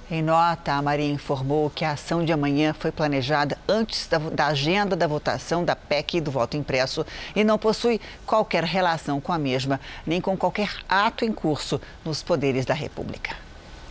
[0.08, 4.46] Em nota, a Marinha informou que a ação de amanhã foi planejada antes da, da,
[4.46, 9.32] agenda da votação da PEC e do voto impresso e não possui qualquer relação com
[9.32, 13.34] a mesma, nem com qualquer ato em curso nos poderes da República.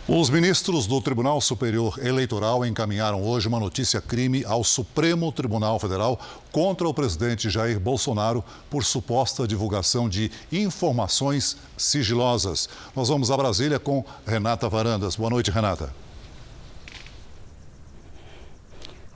[0.08, 6.18] Os ministros do Tribunal Superior Eleitoral encaminharam hoje uma notícia-crime ao Supremo Tribunal Federal
[6.50, 12.70] contra o presidente Jair Bolsonaro por suposta divulgação de informações sigilosas.
[12.96, 15.18] Nós vamos a Brasília com Renata Varandas.
[15.18, 16.05] Boa noite, Renata.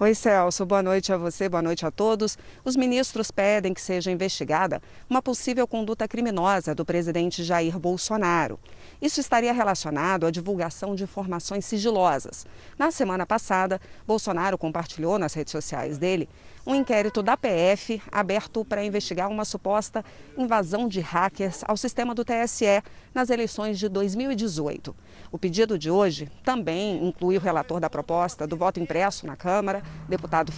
[0.01, 0.65] Oi, Celso.
[0.65, 2.37] Boa noite a você, boa noite a todos.
[2.63, 8.57] Os ministros pedem que seja investigada uma possível conduta criminosa do presidente Jair Bolsonaro.
[9.01, 12.47] Isso estaria relacionado à divulgação de informações sigilosas.
[12.77, 16.29] Na semana passada, Bolsonaro compartilhou nas redes sociais dele
[16.69, 20.05] um inquérito da PF aberto para investigar uma suposta
[20.37, 24.95] invasão de hackers ao sistema do TSE nas eleições de 2018.
[25.31, 29.81] O pedido de hoje também inclui o relator da proposta do voto impresso na Câmara,
[30.07, 30.51] deputado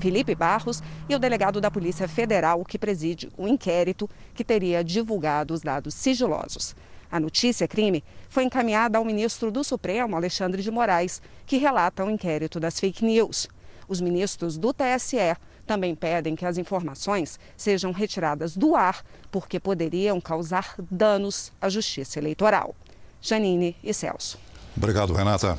[0.00, 5.54] Felipe Barros, e o delegado da Polícia Federal, que preside o inquérito que teria divulgado
[5.54, 6.74] os dados sigilosos.
[7.08, 12.10] A notícia crime foi encaminhada ao ministro do Supremo, Alexandre de Moraes, que relata o
[12.10, 13.48] inquérito das fake news.
[13.86, 20.20] Os ministros do TSE também pedem que as informações sejam retiradas do ar, porque poderiam
[20.20, 22.74] causar danos à justiça eleitoral.
[23.20, 24.38] Janine e Celso.
[24.76, 25.58] Obrigado, Renata.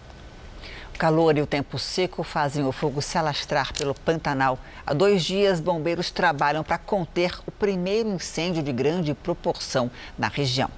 [1.01, 4.59] calor e o tempo seco fazem o fogo se alastrar pelo Pantanal.
[4.85, 10.69] Há dois dias, bombeiros trabalham para conter o primeiro incêndio de grande proporção na região.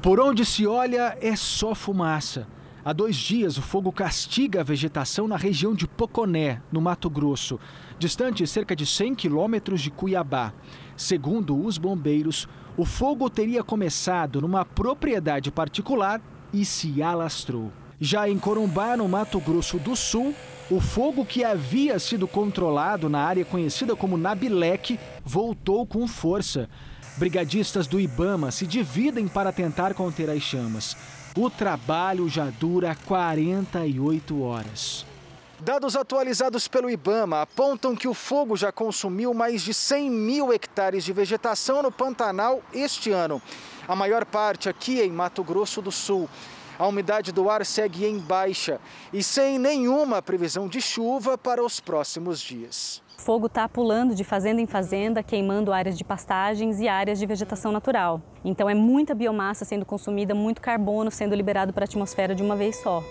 [0.00, 2.46] Por onde se olha, é só fumaça.
[2.82, 7.60] Há dois dias, o fogo castiga a vegetação na região de Poconé, no Mato Grosso,
[7.98, 10.54] distante cerca de 100 quilômetros de Cuiabá.
[10.96, 16.22] Segundo os bombeiros, o fogo teria começado numa propriedade particular
[16.54, 17.70] e se alastrou.
[18.04, 20.34] Já em Corumbá, no Mato Grosso do Sul,
[20.68, 26.68] o fogo que havia sido controlado na área conhecida como Nabilec voltou com força.
[27.16, 30.96] Brigadistas do Ibama se dividem para tentar conter as chamas.
[31.38, 35.06] O trabalho já dura 48 horas.
[35.60, 41.04] Dados atualizados pelo Ibama apontam que o fogo já consumiu mais de 100 mil hectares
[41.04, 43.40] de vegetação no Pantanal este ano.
[43.86, 46.28] A maior parte aqui em Mato Grosso do Sul.
[46.78, 48.80] A umidade do ar segue em baixa
[49.12, 53.02] e sem nenhuma previsão de chuva para os próximos dias.
[53.18, 57.26] O fogo está pulando de fazenda em fazenda, queimando áreas de pastagens e áreas de
[57.26, 58.20] vegetação natural.
[58.44, 62.56] Então é muita biomassa sendo consumida, muito carbono sendo liberado para a atmosfera de uma
[62.56, 63.02] vez só.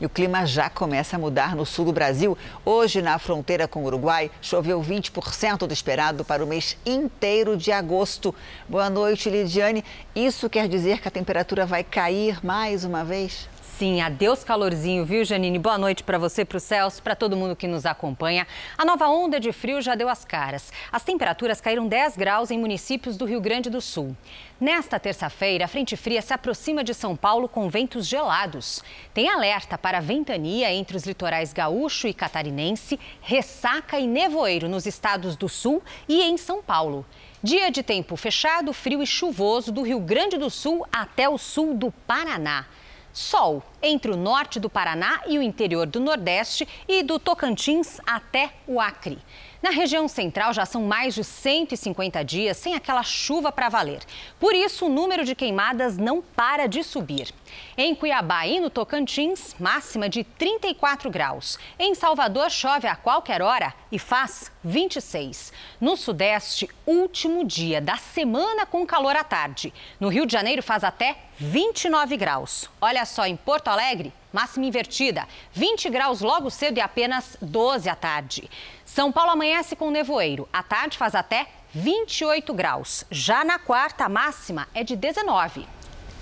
[0.00, 2.36] E o clima já começa a mudar no sul do Brasil.
[2.64, 7.70] Hoje, na fronteira com o Uruguai, choveu 20% do esperado para o mês inteiro de
[7.70, 8.34] agosto.
[8.66, 9.84] Boa noite, Lidiane.
[10.14, 13.46] Isso quer dizer que a temperatura vai cair mais uma vez?
[13.80, 15.58] Sim, adeus calorzinho, viu, Janine?
[15.58, 18.46] Boa noite para você, para o Celso, para todo mundo que nos acompanha.
[18.76, 20.70] A nova onda de frio já deu as caras.
[20.92, 24.14] As temperaturas caíram 10 graus em municípios do Rio Grande do Sul.
[24.60, 28.82] Nesta terça-feira, a frente fria se aproxima de São Paulo com ventos gelados.
[29.14, 35.36] Tem alerta para ventania entre os litorais gaúcho e catarinense, ressaca e nevoeiro nos estados
[35.36, 37.06] do Sul e em São Paulo.
[37.42, 41.72] Dia de tempo fechado, frio e chuvoso do Rio Grande do Sul até o sul
[41.72, 42.66] do Paraná.
[43.12, 48.52] Sol entre o norte do Paraná e o interior do Nordeste e do Tocantins até
[48.66, 49.18] o Acre.
[49.62, 54.00] Na região central já são mais de 150 dias sem aquela chuva para valer.
[54.38, 57.34] Por isso, o número de queimadas não para de subir.
[57.76, 61.58] Em Cuiabá e no Tocantins, máxima de 34 graus.
[61.78, 65.52] Em Salvador, chove a qualquer hora e faz 26.
[65.80, 69.72] No Sudeste, último dia da semana com calor à tarde.
[69.98, 72.68] No Rio de Janeiro, faz até 29 graus.
[72.80, 77.94] Olha só, em Porto Alegre, máxima invertida, 20 graus logo cedo e apenas 12 à
[77.94, 78.50] tarde.
[78.84, 80.48] São Paulo amanhece com nevoeiro.
[80.52, 83.04] À tarde faz até 28 graus.
[83.10, 85.66] Já na quarta, a máxima é de 19.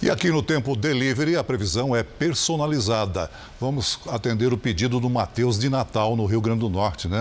[0.00, 3.28] E aqui no Tempo Delivery a previsão é personalizada.
[3.60, 7.18] Vamos atender o pedido do Matheus de Natal no Rio Grande do Norte, né,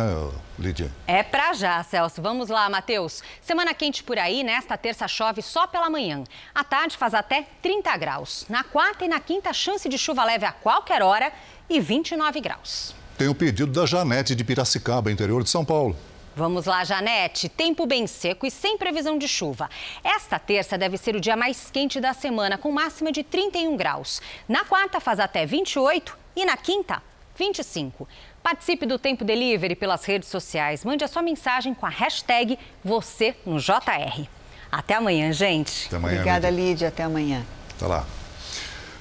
[0.59, 0.91] Lídia?
[1.07, 2.21] É pra já, Celso.
[2.21, 3.23] Vamos lá, Matheus.
[3.41, 6.23] Semana quente por aí, nesta terça chove só pela manhã.
[6.53, 8.45] À tarde faz até 30 graus.
[8.47, 11.33] Na quarta e na quinta, chance de chuva leve a qualquer hora
[11.67, 12.93] e 29 graus.
[13.17, 15.95] Tem o pedido da Janete de Piracicaba, interior de São Paulo.
[16.37, 17.49] Vamos lá, Janete.
[17.49, 19.67] Tempo bem seco e sem previsão de chuva.
[20.03, 24.21] Esta terça deve ser o dia mais quente da semana, com máxima de 31 graus.
[24.47, 27.01] Na quarta, faz até 28 e na quinta,
[27.35, 28.07] 25.
[28.43, 30.85] Participe do Tempo Delivery pelas redes sociais.
[30.85, 34.27] Mande a sua mensagem com a hashtag você no JR.
[34.71, 35.87] Até amanhã, gente.
[35.87, 36.13] Até amanhã.
[36.17, 36.89] Obrigada, Lídia.
[36.89, 37.43] Até amanhã.
[37.79, 38.05] Tá lá.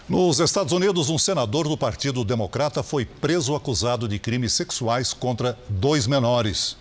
[0.09, 5.59] Nos Estados Unidos, um senador do Partido Democrata foi preso acusado de crimes sexuais contra
[5.69, 6.79] dois menores.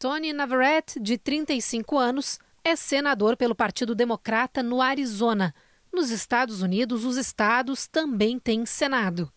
[0.00, 5.54] Tony Navarrete, de 35 anos, é senador pelo Partido Democrata no Arizona.
[5.92, 9.30] Nos Estados Unidos, os estados também têm Senado.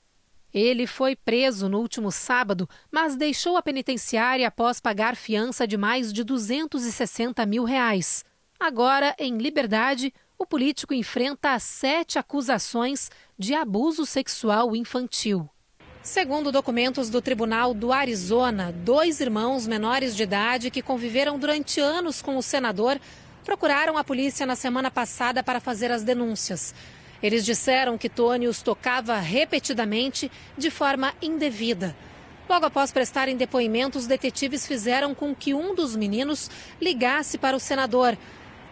[0.54, 6.14] Ele foi preso no último sábado, mas deixou a penitenciária após pagar fiança de mais
[6.14, 8.24] de 260 mil reais.
[8.58, 15.50] Agora, em liberdade, o político enfrenta sete acusações de abuso sexual infantil.
[16.04, 22.22] Segundo documentos do Tribunal do Arizona, dois irmãos menores de idade que conviveram durante anos
[22.22, 23.00] com o senador
[23.46, 26.76] procuraram a polícia na semana passada para fazer as denúncias.
[27.22, 31.96] Eles disseram que Tony os tocava repetidamente de forma indevida.
[32.50, 36.52] Logo após prestarem depoimentos, os detetives fizeram com que um dos meninos
[36.82, 38.18] ligasse para o senador.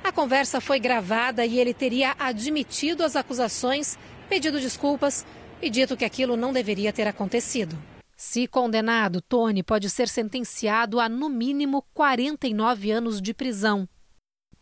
[0.03, 5.25] A conversa foi gravada e ele teria admitido as acusações, pedido desculpas
[5.61, 7.77] e dito que aquilo não deveria ter acontecido.
[8.15, 13.87] Se condenado, Tony pode ser sentenciado a no mínimo 49 anos de prisão.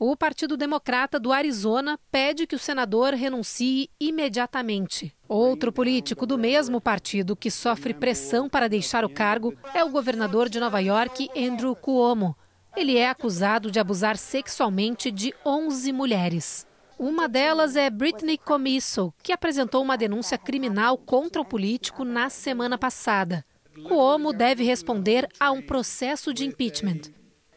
[0.01, 5.13] O Partido Democrata do Arizona pede que o senador renuncie imediatamente.
[5.27, 10.47] Outro político do mesmo partido que sofre pressão para deixar o cargo é o governador
[10.47, 12.33] de Nova York, Andrew Cuomo.
[12.77, 16.68] Ele é acusado de abusar sexualmente de 11 mulheres.
[16.99, 22.77] Uma delas é Britney Comisso, que apresentou uma denúncia criminal contra o político na semana
[22.77, 23.45] passada.
[23.87, 27.03] Cuomo deve responder a um processo de impeachment.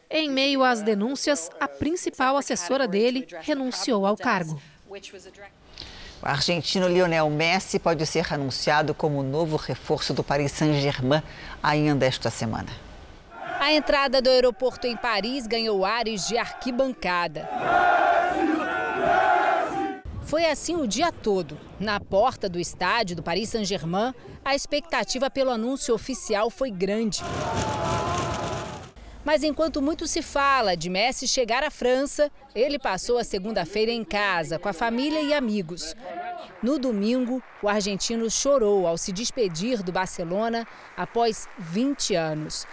[0.09, 4.61] Em meio às denúncias, a principal assessora dele renunciou ao cargo.
[4.89, 11.21] O argentino Lionel Messi pode ser anunciado como novo reforço do Paris Saint-Germain
[11.61, 12.69] ainda esta semana.
[13.59, 17.49] A entrada do aeroporto em Paris ganhou ares de arquibancada.
[20.25, 21.57] Foi assim o dia todo.
[21.79, 24.13] Na porta do estádio do Paris Saint-Germain,
[24.43, 27.21] a expectativa pelo anúncio oficial foi grande.
[29.23, 34.03] Mas enquanto muito se fala de Messi chegar à França, ele passou a segunda-feira em
[34.03, 35.95] casa, com a família e amigos.
[36.61, 40.67] No domingo, o argentino chorou ao se despedir do Barcelona
[40.97, 42.65] após 20 anos.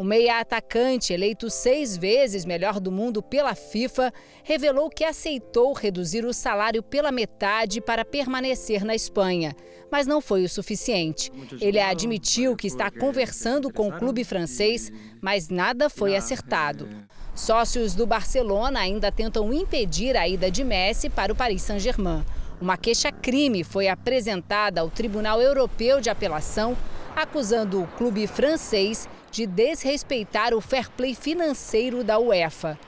[0.00, 4.10] O meia atacante, eleito seis vezes melhor do mundo pela FIFA,
[4.42, 9.54] revelou que aceitou reduzir o salário pela metade para permanecer na Espanha,
[9.92, 11.30] mas não foi o suficiente.
[11.60, 14.90] Ele admitiu que está conversando com o clube francês,
[15.20, 16.88] mas nada foi acertado.
[17.34, 22.24] Sócios do Barcelona ainda tentam impedir a ida de Messi para o Paris Saint-Germain.
[22.58, 26.74] Uma queixa-crime foi apresentada ao Tribunal Europeu de Apelação,
[27.14, 32.78] acusando o clube francês de desrespeitar o fair play financeiro da UEFA.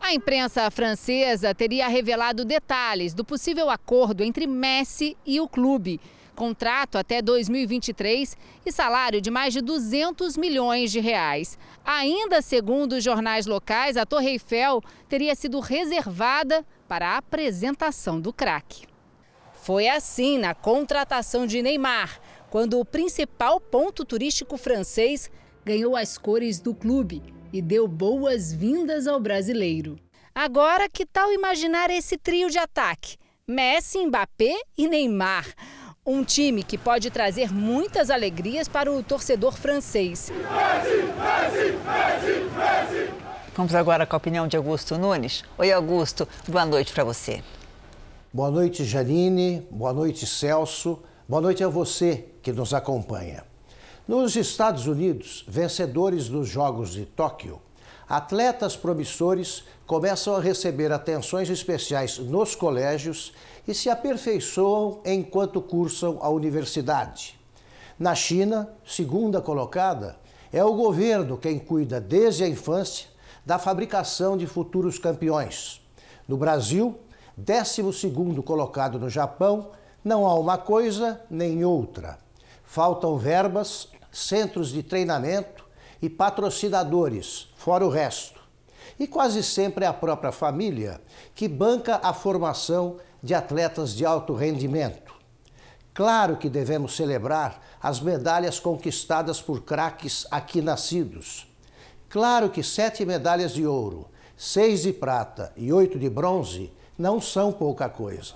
[0.00, 6.00] A imprensa francesa teria revelado detalhes do possível acordo entre Messi e o clube.
[6.34, 11.58] Contrato até 2023 e salário de mais de 200 milhões de reais.
[11.82, 18.34] Ainda segundo os jornais locais, a Torre Eiffel teria sido reservada para a apresentação do
[18.34, 18.86] craque.
[19.54, 22.20] Foi assim na contratação de Neymar,
[22.50, 25.30] quando o principal ponto turístico francês
[25.66, 27.20] ganhou as cores do clube
[27.52, 29.98] e deu boas-vindas ao brasileiro.
[30.32, 33.16] Agora, que tal imaginar esse trio de ataque?
[33.48, 35.44] Messi, Mbappé e Neymar.
[36.06, 40.30] Um time que pode trazer muitas alegrias para o torcedor francês.
[40.30, 41.02] Messi,
[41.82, 43.12] Messi, Messi,
[43.56, 45.42] Vamos agora com a opinião de Augusto Nunes.
[45.58, 47.42] Oi, Augusto, boa noite para você.
[48.32, 49.66] Boa noite, Janine.
[49.68, 51.02] Boa noite, Celso.
[51.28, 53.55] Boa noite a você que nos acompanha.
[54.08, 57.60] Nos Estados Unidos, vencedores dos Jogos de Tóquio,
[58.08, 63.32] atletas promissores começam a receber atenções especiais nos colégios
[63.66, 67.36] e se aperfeiçoam enquanto cursam a universidade.
[67.98, 70.16] Na China, segunda colocada,
[70.52, 73.08] é o governo quem cuida desde a infância
[73.44, 75.84] da fabricação de futuros campeões.
[76.28, 76.96] No Brasil,
[77.36, 77.82] 12
[78.44, 79.72] colocado no Japão,
[80.04, 82.24] não há uma coisa nem outra.
[82.66, 85.64] Faltam verbas, centros de treinamento
[86.02, 88.40] e patrocinadores, fora o resto.
[88.98, 91.00] E quase sempre é a própria família
[91.34, 95.14] que banca a formação de atletas de alto rendimento.
[95.94, 101.50] Claro que devemos celebrar as medalhas conquistadas por craques aqui nascidos.
[102.08, 104.06] Claro que sete medalhas de ouro,
[104.36, 108.34] seis de prata e oito de bronze não são pouca coisa.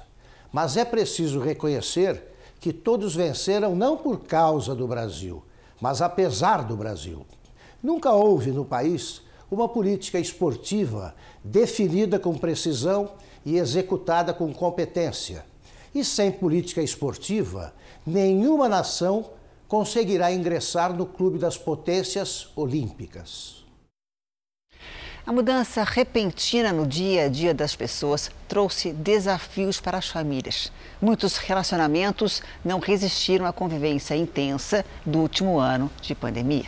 [0.53, 2.30] Mas é preciso reconhecer
[2.61, 5.43] que todos venceram não por causa do Brasil,
[5.81, 7.25] mas apesar do Brasil.
[7.83, 13.13] Nunca houve no país uma política esportiva definida com precisão
[13.45, 15.45] e executada com competência.
[15.95, 17.73] E sem política esportiva,
[18.07, 19.31] nenhuma nação
[19.67, 23.60] conseguirá ingressar no clube das potências olímpicas.
[25.31, 30.73] A mudança repentina no dia a dia das pessoas trouxe desafios para as famílias.
[31.01, 36.65] Muitos relacionamentos não resistiram à convivência intensa do último ano de pandemia.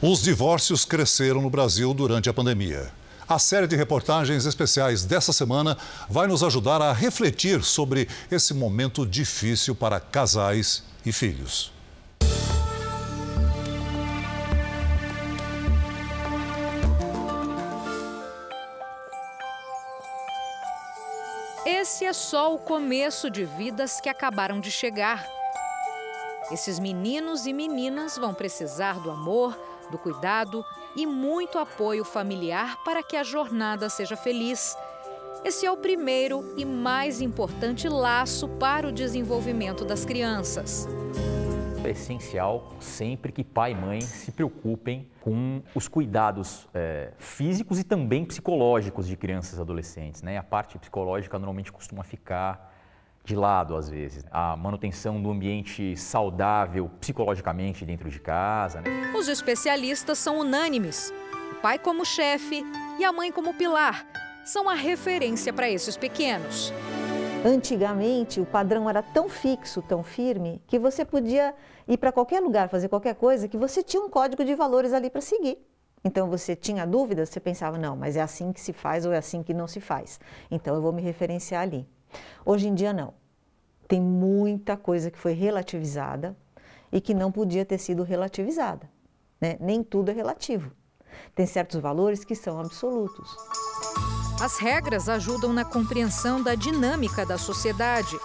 [0.00, 2.90] Os divórcios cresceram no Brasil durante a pandemia.
[3.28, 5.76] A série de reportagens especiais dessa semana
[6.08, 11.77] vai nos ajudar a refletir sobre esse momento difícil para casais e filhos.
[21.90, 25.26] Esse é só o começo de vidas que acabaram de chegar.
[26.52, 29.58] Esses meninos e meninas vão precisar do amor,
[29.90, 30.62] do cuidado
[30.94, 34.76] e muito apoio familiar para que a jornada seja feliz.
[35.42, 40.86] Esse é o primeiro e mais importante laço para o desenvolvimento das crianças
[41.88, 47.84] é essencial sempre que pai e mãe se preocupem com os cuidados é, físicos e
[47.84, 50.22] também psicológicos de crianças e adolescentes.
[50.22, 50.38] Né?
[50.38, 52.74] A parte psicológica normalmente costuma ficar
[53.24, 54.24] de lado às vezes.
[54.30, 58.80] A manutenção do ambiente saudável psicologicamente dentro de casa.
[58.80, 59.12] Né?
[59.16, 61.12] Os especialistas são unânimes.
[61.52, 62.64] O pai como chefe
[62.98, 64.06] e a mãe como pilar
[64.44, 66.72] são a referência para esses pequenos.
[67.48, 71.54] Antigamente, o padrão era tão fixo, tão firme, que você podia
[71.86, 75.08] ir para qualquer lugar, fazer qualquer coisa, que você tinha um código de valores ali
[75.08, 75.56] para seguir.
[76.04, 79.16] Então, você tinha dúvidas, você pensava, não, mas é assim que se faz ou é
[79.16, 80.20] assim que não se faz.
[80.50, 81.88] Então, eu vou me referenciar ali.
[82.44, 83.14] Hoje em dia, não.
[83.88, 86.36] Tem muita coisa que foi relativizada
[86.92, 88.90] e que não podia ter sido relativizada.
[89.40, 89.56] Né?
[89.58, 90.70] Nem tudo é relativo.
[91.34, 93.34] Tem certos valores que são absolutos.
[94.40, 98.16] As regras ajudam na compreensão da dinâmica da sociedade,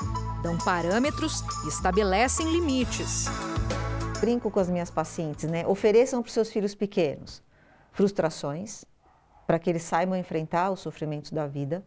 [0.43, 3.26] dão parâmetros e estabelecem limites.
[4.20, 5.66] Brinco com as minhas pacientes, né?
[5.66, 7.41] Ofereçam para os seus filhos pequenos
[7.91, 8.86] frustrações,
[9.47, 11.84] para que eles saibam enfrentar os sofrimentos da vida.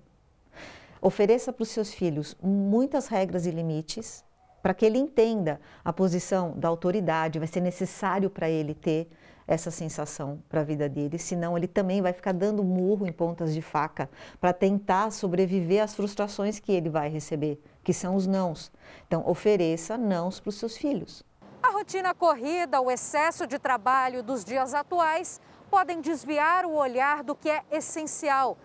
[1.00, 4.24] Ofereça para os seus filhos muitas regras e limites,
[4.60, 9.08] para que ele entenda a posição da autoridade, vai ser necessário para ele ter
[9.46, 13.54] essa sensação para a vida dele, senão ele também vai ficar dando murro em pontas
[13.54, 18.72] de faca para tentar sobreviver às frustrações que ele vai receber, que são os nãos.
[19.06, 21.24] Então, ofereça nãos para os seus filhos.
[21.62, 25.40] A rotina corrida, o excesso de trabalho dos dias atuais
[25.70, 28.56] podem desviar o olhar do que é essencial.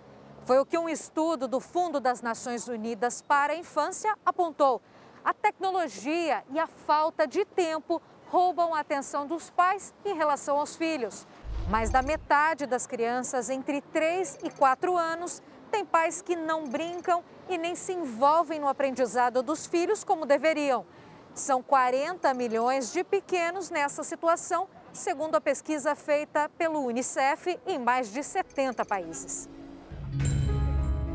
[0.45, 4.81] Foi o que um estudo do Fundo das Nações Unidas para a Infância apontou.
[5.23, 8.01] A tecnologia e a falta de tempo
[8.31, 11.27] roubam a atenção dos pais em relação aos filhos.
[11.69, 17.21] Mais da metade das crianças entre 3 e 4 anos tem pais que não brincam
[17.49, 20.85] e nem se envolvem no aprendizado dos filhos como deveriam.
[21.33, 28.13] São 40 milhões de pequenos nessa situação, segundo a pesquisa feita pelo Unicef em mais
[28.13, 29.49] de 70 países.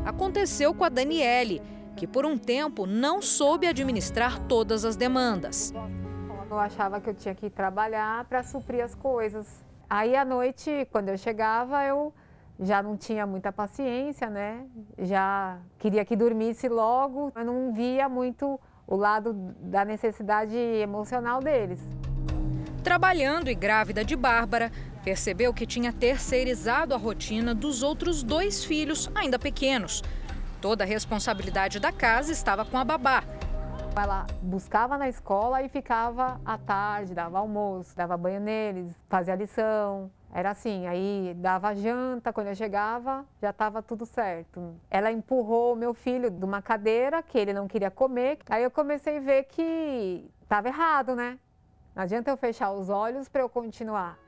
[0.05, 1.63] Aconteceu com a Daniele,
[1.95, 5.73] que por um tempo não soube administrar todas as demandas.
[6.49, 9.45] Eu achava que eu tinha que trabalhar para suprir as coisas.
[9.89, 12.13] Aí à noite, quando eu chegava, eu
[12.59, 14.65] já não tinha muita paciência, né?
[14.97, 17.31] Já queria que dormisse logo.
[17.35, 21.81] Eu não via muito o lado da necessidade emocional deles.
[22.81, 24.71] Trabalhando e grávida de Bárbara,
[25.03, 30.01] percebeu que tinha terceirizado a rotina dos outros dois filhos ainda pequenos.
[30.61, 33.23] Toda a responsabilidade da casa estava com a babá.
[33.99, 40.11] Ela buscava na escola e ficava à tarde, dava almoço, dava banho neles, fazia lição.
[40.31, 44.75] Era assim, aí dava janta, quando eu chegava já estava tudo certo.
[44.89, 48.37] Ela empurrou meu filho de uma cadeira que ele não queria comer.
[48.49, 51.39] Aí eu comecei a ver que estava errado, né?
[51.95, 54.19] Não adianta eu fechar os olhos para eu continuar.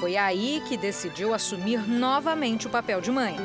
[0.00, 3.36] Foi aí que decidiu assumir novamente o papel de mãe.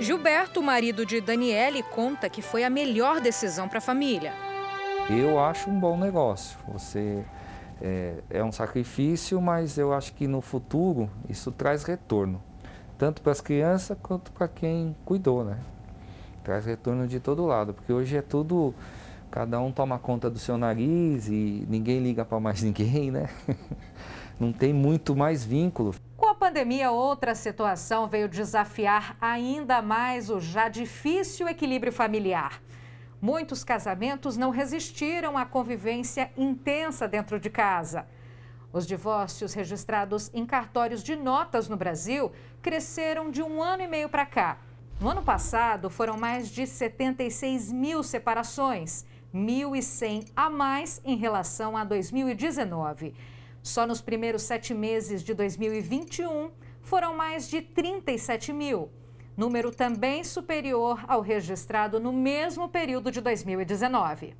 [0.00, 4.32] Gilberto, marido de Daniele, conta que foi a melhor decisão para a família.
[5.08, 6.58] Eu acho um bom negócio.
[6.68, 7.24] Você
[7.80, 12.42] é, é, um sacrifício, mas eu acho que no futuro isso traz retorno,
[12.98, 15.58] tanto para as crianças quanto para quem cuidou, né?
[16.44, 18.74] Traz retorno de todo lado, porque hoje é tudo
[19.30, 23.28] cada um toma conta do seu nariz e ninguém liga para mais ninguém, né?
[24.38, 25.94] Não tem muito mais vínculo.
[26.36, 32.62] Pandemia, outra situação veio desafiar ainda mais o já difícil equilíbrio familiar.
[33.20, 38.06] Muitos casamentos não resistiram à convivência intensa dentro de casa.
[38.70, 42.30] Os divórcios registrados em cartórios de notas no Brasil
[42.60, 44.58] cresceram de um ano e meio para cá.
[45.00, 51.84] No ano passado, foram mais de 76 mil separações, 1.100 a mais em relação a
[51.84, 53.14] 2019.
[53.66, 56.52] Só nos primeiros sete meses de 2021
[56.82, 58.92] foram mais de 37 mil,
[59.36, 64.36] número também superior ao registrado no mesmo período de 2019.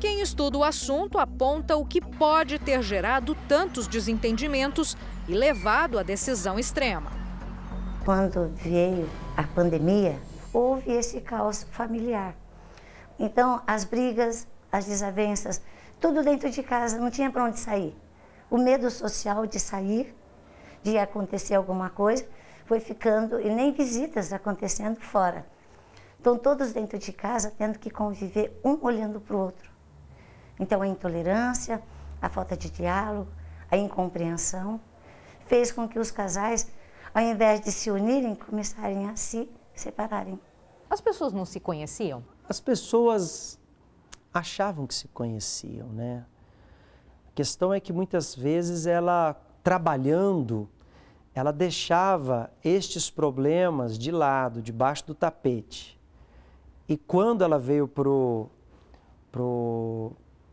[0.00, 4.96] Quem estuda o assunto aponta o que pode ter gerado tantos desentendimentos
[5.28, 7.12] e levado à decisão extrema.
[8.06, 10.18] Quando veio a pandemia,
[10.50, 12.34] houve esse caos familiar.
[13.18, 15.60] Então, as brigas, as desavenças,
[16.00, 17.94] tudo dentro de casa, não tinha para onde sair
[18.50, 20.14] o medo social de sair,
[20.82, 22.26] de acontecer alguma coisa,
[22.66, 25.46] foi ficando, e nem visitas acontecendo fora.
[26.20, 29.70] Então, todos dentro de casa tendo que conviver um olhando para o outro.
[30.58, 31.82] Então, a intolerância,
[32.20, 33.30] a falta de diálogo,
[33.70, 34.80] a incompreensão,
[35.46, 36.70] fez com que os casais,
[37.14, 40.38] ao invés de se unirem, começarem a se separarem.
[40.88, 42.22] As pessoas não se conheciam?
[42.48, 43.58] As pessoas
[44.34, 46.24] achavam que se conheciam, né?
[47.32, 50.68] A questão é que muitas vezes ela, trabalhando,
[51.34, 55.98] ela deixava estes problemas de lado, debaixo do tapete.
[56.88, 58.50] E quando ela veio para o
[59.30, 60.12] pro,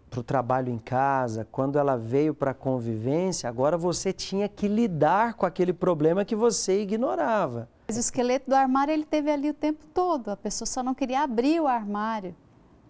[0.09, 5.33] pro trabalho em casa, quando ela veio para a convivência, agora você tinha que lidar
[5.33, 7.67] com aquele problema que você ignorava.
[7.87, 10.93] Mas o esqueleto do armário ele teve ali o tempo todo, a pessoa só não
[10.93, 12.35] queria abrir o armário.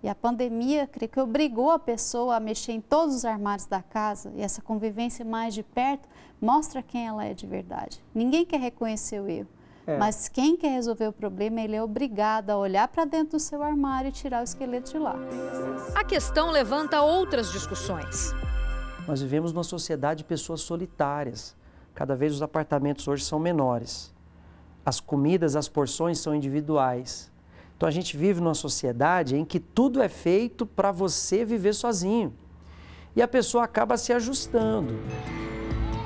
[0.02, 3.82] E a pandemia, creio que obrigou a pessoa a mexer em todos os armários da
[3.82, 6.08] casa e essa convivência mais de perto
[6.40, 8.04] mostra quem ela é de verdade.
[8.14, 9.48] Ninguém quer reconhecer o erro,
[9.88, 9.98] é.
[9.98, 13.64] mas quem quer resolver o problema, ele é obrigado a olhar para dentro do seu
[13.64, 15.16] armário e tirar o esqueleto de lá.
[15.96, 18.34] A questão levanta outras discussões.
[19.08, 21.56] Nós vivemos numa sociedade de pessoas solitárias.
[21.96, 24.14] Cada vez os apartamentos hoje são menores.
[24.86, 27.32] As comidas, as porções são individuais.
[27.78, 32.34] Então a gente vive numa sociedade em que tudo é feito para você viver sozinho.
[33.16, 34.96] E a pessoa acaba se ajustando.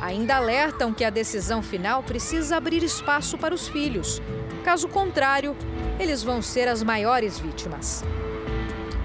[0.02, 4.22] Ainda alertam que a decisão final precisa abrir espaço para os filhos.
[4.66, 5.56] Caso contrário,
[5.98, 8.04] eles vão ser as maiores vítimas.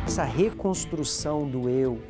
[0.04, 2.02] Essa reconstrução do eu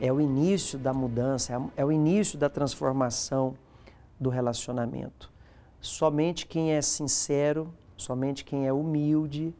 [0.00, 3.56] é o início da mudança, é o início da transformação
[4.20, 5.32] do relacionamento.
[5.80, 9.54] Somente quem é sincero, somente quem é humilde,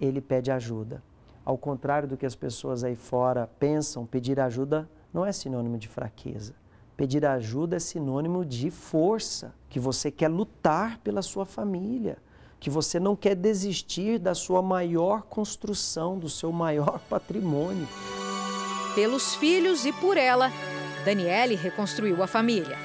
[0.00, 1.02] ele pede ajuda.
[1.44, 5.88] Ao contrário do que as pessoas aí fora pensam, pedir ajuda não é sinônimo de
[5.88, 6.54] fraqueza.
[6.96, 12.18] Pedir ajuda é sinônimo de força, que você quer lutar pela sua família,
[12.58, 17.88] que você não quer desistir da sua maior construção, do seu maior patrimônio.
[18.94, 20.50] Pelos filhos e por ela,
[21.04, 22.76] Daniele reconstruiu a família.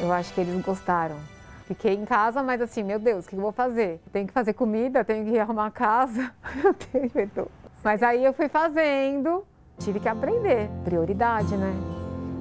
[0.00, 1.31] Eu acho que eles gostaram
[1.72, 3.98] Fiquei em casa, mas assim, meu Deus, o que eu vou fazer?
[4.12, 6.30] Tenho que fazer comida, tenho que arrumar a casa.
[7.82, 9.42] mas aí eu fui fazendo,
[9.78, 10.68] tive que aprender.
[10.84, 11.72] Prioridade, né?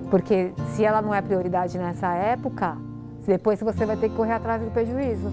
[0.10, 2.78] Porque se ela não é prioridade nessa época,
[3.26, 5.32] depois você vai ter que correr atrás do prejuízo.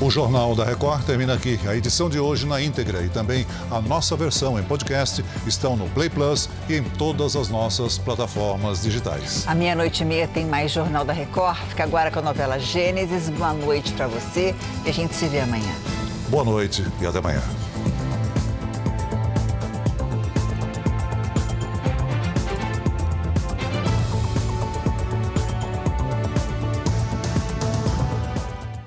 [0.00, 1.58] O Jornal da Record termina aqui.
[1.66, 5.88] A edição de hoje na íntegra e também a nossa versão em podcast estão no
[5.90, 9.44] Play Plus e em todas as nossas plataformas digitais.
[9.46, 11.58] À meia-noite e meia tem mais Jornal da Record.
[11.68, 13.30] Fica agora com a novela Gênesis.
[13.30, 15.72] Boa noite para você e a gente se vê amanhã.
[16.28, 17.42] Boa noite e até amanhã.